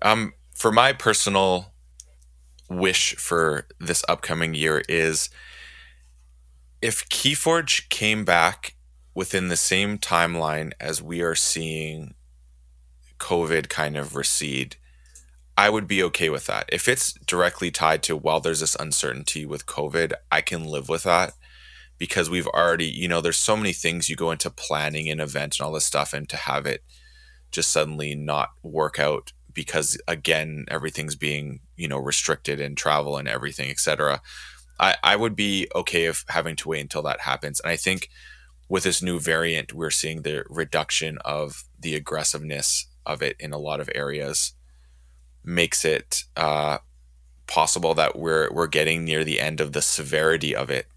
Um, 0.01 0.33
for 0.53 0.71
my 0.71 0.93
personal 0.93 1.73
wish 2.69 3.15
for 3.15 3.67
this 3.79 4.03
upcoming 4.07 4.53
year 4.53 4.83
is 4.87 5.29
if 6.81 7.07
Keyforge 7.09 7.89
came 7.89 8.23
back 8.23 8.75
within 9.13 9.49
the 9.49 9.57
same 9.57 9.97
timeline 9.97 10.71
as 10.79 11.01
we 11.01 11.21
are 11.21 11.35
seeing 11.35 12.15
COVID 13.19 13.69
kind 13.69 13.97
of 13.97 14.15
recede, 14.15 14.77
I 15.57 15.69
would 15.69 15.87
be 15.87 16.01
okay 16.03 16.29
with 16.29 16.47
that. 16.47 16.65
If 16.71 16.87
it's 16.87 17.13
directly 17.13 17.69
tied 17.69 18.01
to, 18.03 18.15
while 18.15 18.39
there's 18.39 18.61
this 18.61 18.75
uncertainty 18.79 19.45
with 19.45 19.65
COVID, 19.65 20.13
I 20.31 20.41
can 20.41 20.63
live 20.63 20.89
with 20.89 21.03
that 21.03 21.33
because 21.99 22.29
we've 22.29 22.47
already, 22.47 22.85
you 22.85 23.07
know, 23.07 23.21
there's 23.21 23.37
so 23.37 23.55
many 23.55 23.73
things 23.73 24.09
you 24.09 24.15
go 24.15 24.31
into 24.31 24.49
planning 24.49 25.07
an 25.09 25.19
event 25.19 25.59
and 25.59 25.65
all 25.65 25.73
this 25.73 25.85
stuff, 25.85 26.13
and 26.13 26.27
to 26.29 26.37
have 26.37 26.65
it 26.65 26.83
just 27.51 27.71
suddenly 27.71 28.15
not 28.15 28.49
work 28.63 28.97
out 28.97 29.33
because 29.53 29.99
again 30.07 30.65
everything's 30.69 31.15
being 31.15 31.59
you 31.75 31.87
know 31.87 31.97
restricted 31.97 32.59
in 32.59 32.75
travel 32.75 33.17
and 33.17 33.27
everything 33.27 33.69
etc 33.69 34.21
i 34.79 34.95
i 35.03 35.15
would 35.15 35.35
be 35.35 35.67
okay 35.75 36.05
if 36.05 36.23
having 36.29 36.55
to 36.55 36.69
wait 36.69 36.81
until 36.81 37.01
that 37.01 37.21
happens 37.21 37.59
and 37.59 37.71
i 37.71 37.75
think 37.75 38.09
with 38.71 38.83
this 38.83 39.01
new 39.01 39.19
variant, 39.19 39.73
we're 39.73 39.89
seeing 39.91 40.21
the 40.21 40.45
reduction 40.49 41.17
of 41.25 41.65
the 41.77 41.93
aggressiveness 41.93 42.87
of 43.05 43.21
it 43.21 43.35
in 43.37 43.51
a 43.51 43.57
lot 43.57 43.81
of 43.81 43.89
areas, 43.93 44.53
makes 45.43 45.83
it 45.83 46.23
uh, 46.37 46.77
possible 47.47 47.93
that 47.93 48.17
we're 48.17 48.49
we're 48.49 48.67
getting 48.67 49.03
near 49.03 49.25
the 49.25 49.41
end 49.41 49.59
of 49.59 49.73
the 49.73 49.81
severity 49.81 50.55
of 50.55 50.69
it 50.69 50.87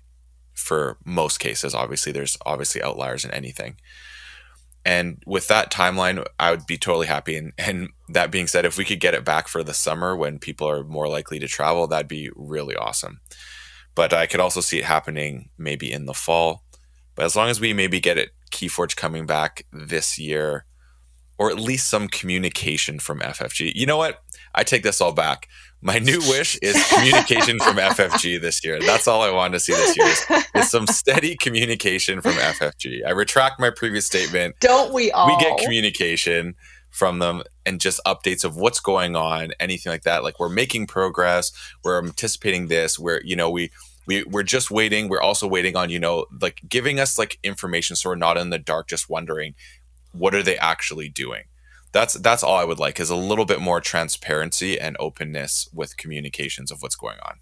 for 0.52 0.98
most 1.04 1.40
cases. 1.40 1.74
Obviously, 1.74 2.12
there's 2.12 2.36
obviously 2.46 2.80
outliers 2.80 3.24
in 3.24 3.32
anything. 3.32 3.74
And 4.84 5.22
with 5.26 5.48
that 5.48 5.72
timeline, 5.72 6.24
I 6.38 6.50
would 6.50 6.66
be 6.66 6.76
totally 6.76 7.06
happy. 7.06 7.36
And, 7.36 7.52
and 7.56 7.88
that 8.10 8.30
being 8.30 8.46
said, 8.46 8.66
if 8.66 8.76
we 8.76 8.84
could 8.84 9.00
get 9.00 9.14
it 9.14 9.24
back 9.24 9.48
for 9.48 9.62
the 9.62 9.72
summer 9.72 10.14
when 10.14 10.38
people 10.38 10.68
are 10.68 10.84
more 10.84 11.08
likely 11.08 11.38
to 11.38 11.48
travel, 11.48 11.86
that'd 11.86 12.08
be 12.08 12.30
really 12.36 12.76
awesome. 12.76 13.20
But 13.94 14.12
I 14.12 14.26
could 14.26 14.40
also 14.40 14.60
see 14.60 14.78
it 14.78 14.84
happening 14.84 15.48
maybe 15.56 15.90
in 15.90 16.04
the 16.04 16.14
fall. 16.14 16.64
But 17.14 17.24
as 17.24 17.34
long 17.34 17.48
as 17.48 17.60
we 17.60 17.72
maybe 17.72 18.00
get 18.00 18.18
it 18.18 18.30
Keyforge 18.50 18.96
coming 18.96 19.26
back 19.26 19.66
this 19.72 20.18
year, 20.18 20.66
or 21.38 21.50
at 21.50 21.58
least 21.58 21.88
some 21.88 22.08
communication 22.08 22.98
from 22.98 23.20
FFG. 23.20 23.72
You 23.74 23.86
know 23.86 23.96
what? 23.96 24.22
I 24.54 24.62
take 24.62 24.82
this 24.82 25.00
all 25.00 25.12
back. 25.12 25.48
My 25.84 25.98
new 25.98 26.18
wish 26.20 26.58
is 26.62 26.82
communication 26.88 27.58
from 27.58 27.76
FFG 27.76 28.40
this 28.40 28.64
year. 28.64 28.80
That's 28.80 29.06
all 29.06 29.20
I 29.20 29.30
wanted 29.30 29.52
to 29.52 29.60
see 29.60 29.74
this 29.74 29.94
year 29.94 30.06
is, 30.06 30.44
is, 30.54 30.70
some 30.70 30.86
steady 30.86 31.36
communication 31.36 32.22
from 32.22 32.32
FFG. 32.32 33.06
I 33.06 33.10
retract 33.10 33.60
my 33.60 33.68
previous 33.68 34.06
statement. 34.06 34.56
Don't 34.60 34.94
we 34.94 35.12
all? 35.12 35.26
We 35.26 35.36
get 35.36 35.58
communication 35.58 36.54
from 36.88 37.18
them 37.18 37.42
and 37.66 37.82
just 37.82 38.00
updates 38.06 38.44
of 38.44 38.56
what's 38.56 38.80
going 38.80 39.14
on, 39.14 39.52
anything 39.60 39.92
like 39.92 40.04
that. 40.04 40.24
Like 40.24 40.40
we're 40.40 40.48
making 40.48 40.86
progress, 40.86 41.52
we're 41.84 42.02
anticipating 42.02 42.68
this, 42.68 42.98
We're 42.98 43.20
you 43.22 43.36
know 43.36 43.50
we 43.50 43.70
we 44.06 44.24
we're 44.24 44.42
just 44.42 44.70
waiting. 44.70 45.10
We're 45.10 45.20
also 45.20 45.46
waiting 45.46 45.76
on 45.76 45.90
you 45.90 46.00
know 46.00 46.24
like 46.40 46.62
giving 46.66 46.98
us 46.98 47.18
like 47.18 47.38
information 47.42 47.94
so 47.94 48.08
we're 48.08 48.16
not 48.16 48.38
in 48.38 48.48
the 48.48 48.58
dark, 48.58 48.88
just 48.88 49.10
wondering 49.10 49.54
what 50.12 50.34
are 50.34 50.42
they 50.42 50.56
actually 50.56 51.10
doing 51.10 51.42
that's 51.94 52.14
that's 52.14 52.42
all 52.42 52.56
I 52.56 52.64
would 52.64 52.78
like 52.78 53.00
is 53.00 53.08
a 53.08 53.16
little 53.16 53.46
bit 53.46 53.60
more 53.60 53.80
transparency 53.80 54.78
and 54.78 54.96
openness 55.00 55.68
with 55.72 55.96
communications 55.96 56.70
of 56.70 56.82
what's 56.82 56.96
going 56.96 57.18
on. 57.24 57.38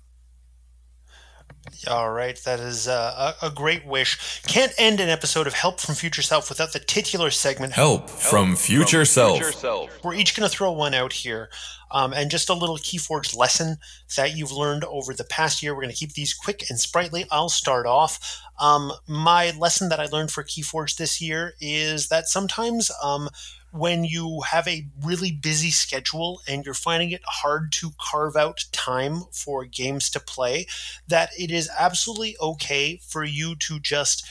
All 1.89 2.11
right, 2.11 2.37
that 2.45 2.59
is 2.61 2.89
uh, 2.89 3.35
a, 3.41 3.47
a, 3.47 3.51
great 3.51 3.87
wish. 3.87 4.43
Can't 4.43 4.73
end 4.79 4.99
an 4.99 5.09
episode 5.09 5.47
of 5.47 5.55
Help 5.55 5.81
from 5.81 5.95
Future 5.95 6.23
Self 6.23 6.49
without 6.49 6.73
the 6.73 6.81
titular 6.81 7.31
segment 7.31 7.73
Help, 7.73 8.11
from, 8.11 8.57
Future, 8.57 8.99
from 8.99 9.07
Self. 9.07 9.37
Future 9.39 9.53
Self. 9.53 10.05
We're 10.05 10.15
each 10.15 10.37
going 10.37 10.49
to 10.49 10.55
throw 10.55 10.73
one 10.73 10.93
out 10.93 11.13
here, 11.13 11.51
um, 11.93 12.13
and 12.13 12.33
just 12.33 12.49
a 12.49 12.55
little 12.55 12.79
Keyforge 12.79 13.37
lesson 13.37 13.77
that 14.17 14.37
you've 14.37 14.51
learned 14.51 14.85
over 14.85 15.15
the 15.15 15.25
past 15.25 15.63
year. 15.63 15.73
We're 15.73 15.83
going 15.83 15.95
to 15.95 15.99
keep 15.99 16.15
these 16.15 16.35
quick 16.35 16.65
and 16.69 16.81
sprightly. 16.81 17.27
I'll 17.31 17.49
start 17.49 17.87
off. 17.87 18.41
Um, 18.61 18.93
my 19.07 19.53
lesson 19.53 19.89
that 19.91 20.01
I 20.01 20.07
learned 20.07 20.33
for 20.33 20.43
Keyforge 20.43 20.97
this 20.97 21.21
year 21.21 21.55
is 21.61 22.09
that 22.09 22.27
sometimes 22.27 22.91
um, 23.05 23.29
when 23.73 24.05
you 24.05 24.43
have 24.51 24.69
a 24.69 24.87
really 25.03 25.33
busy 25.33 25.71
schedule 25.71 26.41
and 26.47 26.65
you're 26.65 26.75
finding 26.75 27.11
it 27.11 27.23
hard 27.25 27.73
to 27.73 27.91
carve 27.99 28.37
out 28.37 28.65
time 28.71 29.23
for 29.33 29.65
games 29.65 30.11
to 30.11 30.21
play, 30.21 30.67
that 31.09 31.31
it 31.39 31.51
is 31.51 31.71
absolutely 31.79 32.37
okay 32.41 33.01
for 33.03 33.25
you 33.25 33.57
to 33.57 33.81
just 33.81 34.27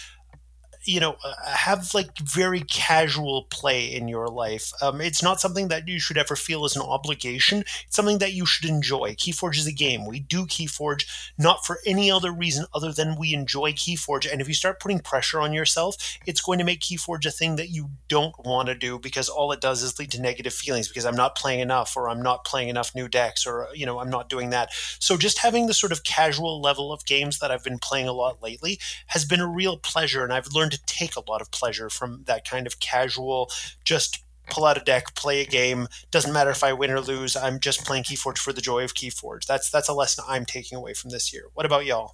you 0.84 1.00
know 1.00 1.16
uh, 1.24 1.34
have 1.46 1.94
like 1.94 2.18
very 2.20 2.62
casual 2.62 3.44
play 3.50 3.86
in 3.86 4.08
your 4.08 4.28
life. 4.28 4.72
Um, 4.82 5.02
it's 5.02 5.24
not 5.24 5.40
something 5.40 5.68
that 5.70 5.88
you 5.88 6.00
should 6.00 6.18
ever 6.18 6.36
feel 6.36 6.66
as 6.66 6.76
an 6.76 6.82
obligation. 6.82 7.60
It's 7.86 7.96
something 7.96 8.20
that 8.20 8.34
you 8.34 8.46
should 8.46 8.70
enjoy. 8.70 9.16
Keyforge 9.16 9.58
is 9.58 9.68
a 9.68 9.72
game. 9.72 10.06
We 10.06 10.20
do 10.20 10.46
keyforge 10.46 11.06
not 11.38 11.66
for 11.66 11.80
any 11.86 12.12
other 12.12 12.32
reason 12.32 12.66
other 12.74 12.92
than 12.92 13.18
we 13.18 13.34
enjoy 13.34 13.74
keyforge. 13.74 14.32
And 14.32 14.42
if 14.42 14.48
you 14.48 14.54
start 14.54 14.80
putting 14.80 15.00
pressure 15.00 15.40
on 15.40 15.54
yourself 15.54 15.96
it's 16.26 16.42
going 16.42 16.60
to 16.60 16.66
make 16.66 16.82
keyforge 16.82 17.26
a 17.26 17.32
thing 17.32 17.56
that 17.56 17.70
you 17.70 17.90
don't 18.08 18.36
want 18.46 18.68
to 18.68 18.76
do 18.76 19.00
because 19.00 19.30
all 19.30 19.52
it 19.52 19.62
does 19.62 19.82
is 19.84 19.98
lead 20.00 20.12
to 20.12 20.22
negative 20.22 20.54
feelings 20.54 20.88
because 20.88 21.06
i'm 21.06 21.16
not 21.16 21.36
playing 21.36 21.60
enough 21.60 21.96
or 21.96 22.10
i'm 22.10 22.22
not 22.22 22.46
playing 22.46 22.70
enough 22.70 22.94
new 22.96 23.08
decks 23.08 23.46
or 23.46 23.68
you 23.74 23.86
know 23.86 24.00
i'm 24.00 24.10
not 24.10 24.30
doing 24.30 24.50
that. 24.50 24.70
So 25.00 25.18
just 25.18 25.40
having 25.40 25.68
the 25.68 25.74
sort 25.74 25.92
of 25.92 26.04
casual 26.04 26.62
level 26.62 26.92
of 26.92 27.06
games 27.06 27.40
that 27.40 27.52
i've 27.52 27.64
been 27.64 27.80
playing 27.80 28.08
a 28.08 28.14
lot 28.14 28.42
lately 28.42 28.80
has 29.08 29.26
been 29.26 29.40
a 29.40 29.48
real 29.48 29.78
pleasure 29.78 30.24
and 30.24 30.34
i've 30.34 30.54
learned 30.54 30.71
to 30.72 30.82
take 30.86 31.16
a 31.16 31.30
lot 31.30 31.42
of 31.42 31.52
pleasure 31.52 31.90
from 31.90 32.24
that 32.26 32.48
kind 32.48 32.68
of 32.68 32.80
casual, 32.80 33.52
just 33.86 34.24
pull 34.50 34.66
out 34.66 34.78
a 34.78 34.84
deck, 34.84 35.16
play 35.16 35.42
a 35.42 35.46
game. 35.46 35.88
Doesn't 36.12 36.34
matter 36.34 36.50
if 36.50 36.64
I 36.64 36.74
win 36.74 36.92
or 36.92 37.00
lose. 37.00 37.36
I'm 37.36 37.60
just 37.60 37.86
playing 37.86 38.04
Keyforge 38.04 38.38
for 38.38 38.54
the 38.54 38.62
joy 38.62 38.84
of 38.84 38.94
Keyforge. 38.94 39.46
That's 39.46 39.70
that's 39.70 39.90
a 39.90 39.94
lesson 39.94 40.24
I'm 40.28 40.46
taking 40.46 40.78
away 40.78 40.94
from 40.94 41.10
this 41.12 41.34
year. 41.34 41.46
What 41.54 41.66
about 41.66 41.86
y'all? 41.86 42.14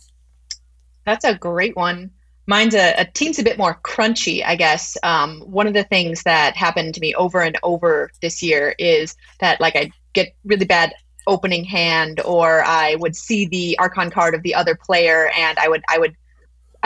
That's 1.05 1.25
a 1.25 1.35
great 1.35 1.75
one. 1.75 2.11
Mine's 2.45 2.75
a, 2.75 2.93
a 2.97 3.05
team's 3.05 3.39
a 3.39 3.43
bit 3.43 3.57
more 3.57 3.79
crunchy, 3.83 4.43
I 4.45 4.55
guess. 4.55 4.97
Um, 5.03 5.41
one 5.41 5.67
of 5.67 5.73
the 5.73 5.83
things 5.83 6.23
that 6.23 6.55
happened 6.55 6.95
to 6.95 7.01
me 7.01 7.13
over 7.15 7.41
and 7.41 7.57
over 7.61 8.09
this 8.21 8.41
year 8.41 8.73
is 8.79 9.15
that 9.39 9.59
like 9.59 9.75
I 9.75 9.91
get 10.13 10.33
really 10.45 10.65
bad 10.65 10.93
opening 11.27 11.65
hand, 11.65 12.21
or 12.21 12.63
I 12.63 12.95
would 12.95 13.15
see 13.15 13.45
the 13.45 13.77
Archon 13.79 14.09
card 14.09 14.33
of 14.33 14.43
the 14.43 14.55
other 14.55 14.75
player, 14.75 15.29
and 15.35 15.59
I 15.59 15.67
would 15.67 15.83
I 15.89 15.97
would 15.97 16.15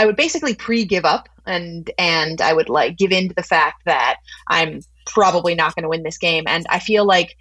I 0.02 0.06
would 0.08 0.16
basically 0.16 0.56
pre 0.56 0.84
give 0.84 1.06
up 1.06 1.30
and 1.46 1.92
and 2.00 2.42
I 2.42 2.54
would 2.54 2.70
like 2.70 2.98
give 2.98 3.12
in 3.12 3.30
to 3.30 3.36
the 3.36 3.44
fact 3.44 3.84
that 3.86 4.16
I'm 4.48 4.82
probably 5.06 5.54
not 5.54 5.76
going 5.76 5.84
to 5.84 5.90
win 5.90 6.02
this 6.02 6.18
game. 6.18 6.46
And 6.48 6.66
I 6.70 6.80
feel 6.80 7.06
like 7.06 7.38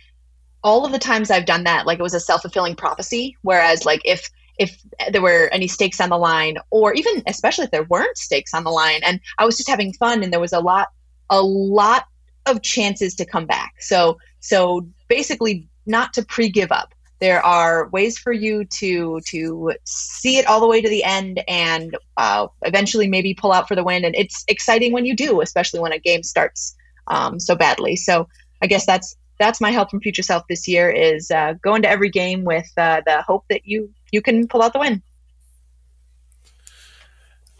all 0.62 0.84
of 0.84 0.92
the 0.92 0.98
times 0.98 1.30
I've 1.30 1.46
done 1.46 1.64
that, 1.64 1.86
like 1.86 1.98
it 1.98 2.02
was 2.02 2.12
a 2.12 2.20
self 2.20 2.42
fulfilling 2.42 2.76
prophecy. 2.76 3.34
Whereas 3.40 3.86
like 3.86 4.02
if 4.04 4.28
if 4.58 4.78
there 5.10 5.22
were 5.22 5.48
any 5.52 5.68
stakes 5.68 6.02
on 6.02 6.10
the 6.10 6.18
line, 6.18 6.58
or 6.68 6.92
even 6.92 7.22
especially 7.26 7.64
if 7.64 7.70
there 7.70 7.84
weren't 7.84 8.18
stakes 8.18 8.52
on 8.52 8.64
the 8.64 8.70
line, 8.70 9.00
and 9.04 9.20
I 9.38 9.46
was 9.46 9.56
just 9.56 9.70
having 9.70 9.94
fun, 9.94 10.22
and 10.22 10.30
there 10.30 10.38
was 10.38 10.52
a 10.52 10.60
lot 10.60 10.88
a 11.30 11.40
lot 11.40 12.04
of 12.44 12.60
chances 12.60 13.14
to 13.14 13.24
come 13.24 13.46
back. 13.46 13.72
So 13.80 14.18
so 14.40 14.86
basically 15.08 15.66
not 15.86 16.12
to 16.12 16.26
pre 16.26 16.50
give 16.50 16.72
up 16.72 16.94
there 17.20 17.44
are 17.44 17.88
ways 17.90 18.18
for 18.18 18.32
you 18.32 18.64
to 18.78 19.20
to 19.26 19.72
see 19.84 20.38
it 20.38 20.46
all 20.46 20.60
the 20.60 20.66
way 20.66 20.80
to 20.80 20.88
the 20.88 21.04
end 21.04 21.42
and 21.46 21.96
uh, 22.16 22.46
eventually 22.62 23.08
maybe 23.08 23.34
pull 23.34 23.52
out 23.52 23.68
for 23.68 23.74
the 23.74 23.84
win. 23.84 24.04
And 24.04 24.14
it's 24.16 24.44
exciting 24.48 24.92
when 24.92 25.04
you 25.04 25.14
do 25.14 25.40
especially 25.40 25.80
when 25.80 25.92
a 25.92 25.98
game 25.98 26.22
starts 26.22 26.74
um, 27.08 27.38
so 27.38 27.54
badly. 27.54 27.96
So 27.96 28.26
i 28.62 28.66
guess 28.66 28.84
that's 28.84 29.16
that's 29.40 29.60
my 29.60 29.70
help 29.70 29.90
from 29.90 30.00
future 30.00 30.22
self 30.22 30.44
this 30.48 30.68
year 30.68 30.90
is 30.90 31.30
uh, 31.30 31.54
go 31.62 31.74
into 31.74 31.88
every 31.88 32.10
game 32.10 32.44
with 32.44 32.70
uh, 32.76 33.00
the 33.06 33.22
hope 33.22 33.44
that 33.48 33.62
you 33.64 33.90
you 34.12 34.20
can 34.20 34.46
pull 34.46 34.62
out 34.62 34.72
the 34.72 34.78
win. 34.78 35.02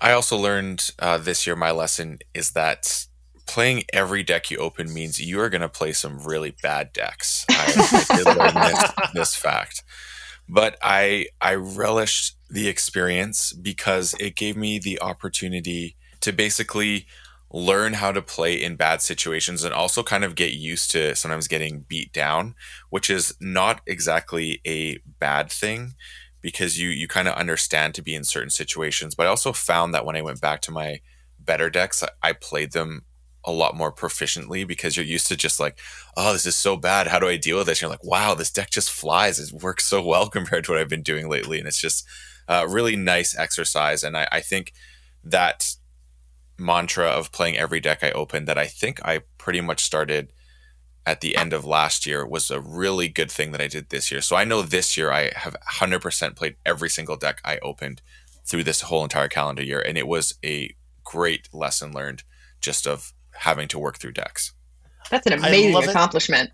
I 0.00 0.12
also 0.12 0.36
learned 0.36 0.90
uh, 0.98 1.18
this 1.18 1.46
year 1.46 1.56
my 1.56 1.70
lesson 1.70 2.18
is 2.34 2.52
that 2.52 3.06
playing 3.50 3.82
every 3.92 4.22
deck 4.22 4.48
you 4.48 4.58
open 4.58 4.94
means 4.94 5.20
you 5.20 5.40
are 5.40 5.50
going 5.50 5.60
to 5.60 5.68
play 5.68 5.92
some 5.92 6.20
really 6.20 6.54
bad 6.62 6.92
decks. 6.92 7.44
I, 7.50 8.06
I 8.10 8.16
did 8.16 8.26
learn 8.26 8.54
this, 8.54 8.90
this 9.12 9.34
fact, 9.34 9.82
but 10.48 10.78
I 10.80 11.26
I 11.40 11.56
relished 11.56 12.36
the 12.48 12.68
experience 12.68 13.52
because 13.52 14.14
it 14.20 14.36
gave 14.36 14.56
me 14.56 14.78
the 14.78 15.00
opportunity 15.02 15.96
to 16.20 16.32
basically 16.32 17.06
learn 17.52 17.94
how 17.94 18.12
to 18.12 18.22
play 18.22 18.54
in 18.54 18.76
bad 18.76 19.02
situations 19.02 19.64
and 19.64 19.74
also 19.74 20.04
kind 20.04 20.22
of 20.22 20.36
get 20.36 20.52
used 20.52 20.92
to 20.92 21.16
sometimes 21.16 21.48
getting 21.48 21.80
beat 21.88 22.12
down, 22.12 22.54
which 22.90 23.10
is 23.10 23.34
not 23.40 23.80
exactly 23.84 24.60
a 24.64 24.98
bad 25.18 25.50
thing 25.50 25.94
because 26.40 26.78
you 26.78 26.88
you 26.88 27.08
kind 27.08 27.26
of 27.26 27.34
understand 27.34 27.96
to 27.96 28.02
be 28.02 28.14
in 28.14 28.22
certain 28.22 28.50
situations. 28.50 29.16
But 29.16 29.26
I 29.26 29.30
also 29.30 29.52
found 29.52 29.92
that 29.92 30.06
when 30.06 30.14
I 30.14 30.22
went 30.22 30.40
back 30.40 30.60
to 30.62 30.70
my 30.70 31.00
better 31.40 31.68
decks, 31.68 32.04
I 32.22 32.32
played 32.32 32.70
them 32.70 33.06
a 33.44 33.52
lot 33.52 33.76
more 33.76 33.92
proficiently 33.92 34.66
because 34.66 34.96
you're 34.96 35.06
used 35.06 35.26
to 35.28 35.36
just 35.36 35.60
like, 35.60 35.78
oh, 36.16 36.32
this 36.32 36.46
is 36.46 36.56
so 36.56 36.76
bad. 36.76 37.06
How 37.06 37.18
do 37.18 37.28
I 37.28 37.36
deal 37.36 37.58
with 37.58 37.66
this? 37.66 37.78
And 37.78 37.82
you're 37.82 37.90
like, 37.90 38.04
wow, 38.04 38.34
this 38.34 38.50
deck 38.50 38.70
just 38.70 38.90
flies. 38.90 39.38
It 39.38 39.62
works 39.62 39.84
so 39.84 40.02
well 40.02 40.28
compared 40.30 40.64
to 40.64 40.72
what 40.72 40.80
I've 40.80 40.88
been 40.88 41.02
doing 41.02 41.28
lately. 41.28 41.58
And 41.58 41.66
it's 41.66 41.80
just 41.80 42.06
a 42.48 42.68
really 42.68 42.96
nice 42.96 43.36
exercise. 43.36 44.02
And 44.02 44.16
I, 44.16 44.28
I 44.30 44.40
think 44.40 44.72
that 45.24 45.74
mantra 46.58 47.06
of 47.06 47.32
playing 47.32 47.56
every 47.56 47.80
deck 47.80 48.02
I 48.02 48.10
open 48.10 48.44
that 48.44 48.58
I 48.58 48.66
think 48.66 49.00
I 49.04 49.22
pretty 49.38 49.60
much 49.60 49.82
started 49.82 50.32
at 51.06 51.22
the 51.22 51.36
end 51.36 51.52
of 51.52 51.64
last 51.64 52.06
year 52.06 52.26
was 52.26 52.50
a 52.50 52.60
really 52.60 53.08
good 53.08 53.30
thing 53.30 53.52
that 53.52 53.60
I 53.60 53.66
did 53.66 53.88
this 53.88 54.12
year. 54.12 54.20
So 54.20 54.36
I 54.36 54.44
know 54.44 54.60
this 54.62 54.96
year 54.96 55.10
I 55.10 55.32
have 55.34 55.56
100% 55.78 56.36
played 56.36 56.56
every 56.66 56.90
single 56.90 57.16
deck 57.16 57.40
I 57.44 57.58
opened 57.62 58.02
through 58.44 58.64
this 58.64 58.82
whole 58.82 59.02
entire 59.02 59.28
calendar 59.28 59.62
year. 59.62 59.80
And 59.80 59.96
it 59.96 60.06
was 60.06 60.34
a 60.44 60.74
great 61.04 61.48
lesson 61.52 61.92
learned 61.92 62.22
just 62.60 62.86
of 62.86 63.12
having 63.40 63.68
to 63.68 63.78
work 63.78 63.98
through 63.98 64.12
decks. 64.12 64.52
That's 65.10 65.26
an 65.26 65.32
amazing 65.32 65.88
accomplishment. 65.88 66.50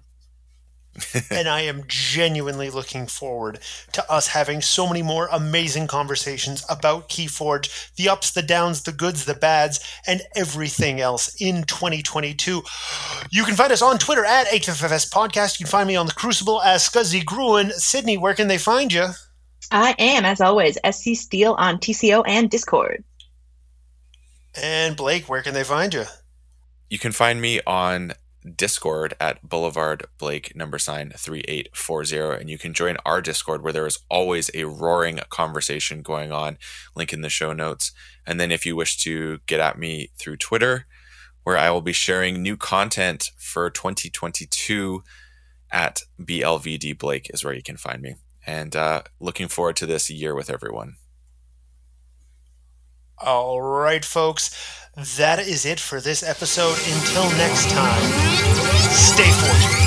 and 1.31 1.49
I 1.49 1.61
am 1.63 1.85
genuinely 1.87 2.71
looking 2.71 3.07
forward 3.07 3.59
to 3.93 4.11
us 4.11 4.29
having 4.29 4.63
so 4.63 4.87
many 4.87 5.03
more 5.03 5.29
amazing 5.31 5.89
conversations 5.89 6.65
about 6.71 7.09
Keyforge, 7.09 7.95
the 7.97 8.09
ups, 8.09 8.31
the 8.31 8.43
downs, 8.43 8.83
the 8.83 8.93
goods, 8.93 9.27
the 9.27 9.35
bads, 9.35 9.81
and 10.07 10.23
everything 10.35 11.01
else 11.01 11.35
in 11.41 11.65
2022. 11.65 12.63
You 13.31 13.45
can 13.45 13.57
find 13.57 13.73
us 13.73 13.83
on 13.83 13.99
Twitter 13.99 14.25
at 14.25 14.47
HFFS 14.47 15.11
Podcast. 15.11 15.59
You 15.59 15.67
can 15.67 15.71
find 15.71 15.87
me 15.87 15.97
on 15.97 16.07
the 16.07 16.15
Crucible 16.15 16.63
as 16.63 16.89
Scuzzy 16.89 17.25
Gruen. 17.25 17.73
Sydney, 17.73 18.17
where 18.17 18.35
can 18.35 18.49
they 18.49 18.59
find 18.59 18.93
you? 18.93 19.09
I 19.71 19.95
am, 19.99 20.25
as 20.25 20.41
always, 20.41 20.79
SC 20.91 21.15
Steel 21.15 21.55
on 21.59 21.79
TCO 21.79 22.23
and 22.27 22.49
Discord. 22.49 23.05
And 24.55 24.97
Blake, 24.97 25.29
where 25.29 25.43
can 25.43 25.53
they 25.53 25.65
find 25.65 25.93
you? 25.93 26.05
You 26.89 26.99
can 26.99 27.13
find 27.13 27.41
me 27.41 27.61
on 27.67 28.13
Discord 28.55 29.15
at 29.21 29.49
Boulevard 29.49 30.07
Blake 30.19 30.55
number 30.55 30.79
sign 30.79 31.13
3840. 31.17 32.41
And 32.41 32.49
you 32.49 32.59
can 32.59 32.73
join 32.73 32.97
our 33.05 33.21
Discord 33.21 33.63
where 33.63 33.73
there 33.73 33.87
is 33.87 33.99
always 34.09 34.51
a 34.55 34.65
roaring 34.65 35.19
conversation 35.29 36.03
going 36.03 36.31
on. 36.31 36.59
Link 36.95 37.13
in 37.13 37.23
the 37.23 37.29
show 37.29 37.53
notes. 37.53 37.93
And 38.27 38.39
then 38.39 38.53
if 38.53 38.65
you 38.65 38.77
wish 38.77 38.99
to 38.99 39.41
get 39.47 39.61
at 39.61 39.79
me 39.79 40.11
through 40.19 40.37
Twitter, 40.37 40.87
where 41.43 41.59
I 41.59 41.71
will 41.71 41.81
be 41.81 41.93
sharing 41.93 42.43
new 42.43 42.57
content 42.57 43.31
for 43.37 43.71
2022 43.71 45.03
at 45.71 46.03
BLVD 46.21 46.99
Blake 46.99 47.31
is 47.33 47.45
where 47.45 47.55
you 47.55 47.63
can 47.63 47.77
find 47.77 48.03
me. 48.03 48.15
And 48.47 48.77
uh, 48.77 49.03
looking 49.19 49.49
forward 49.49 49.77
to 49.77 49.87
this 49.87 50.09
year 50.09 50.35
with 50.35 50.51
everyone. 50.51 50.97
All 53.19 53.63
right, 53.63 54.05
folks. 54.05 54.51
That 55.17 55.39
is 55.39 55.65
it 55.65 55.81
for 55.81 56.01
this 56.01 56.23
episode. 56.23 56.77
Until 56.95 57.25
next 57.37 57.71
time, 57.71 58.03
stay 58.91 59.31
fortunate. 59.31 59.86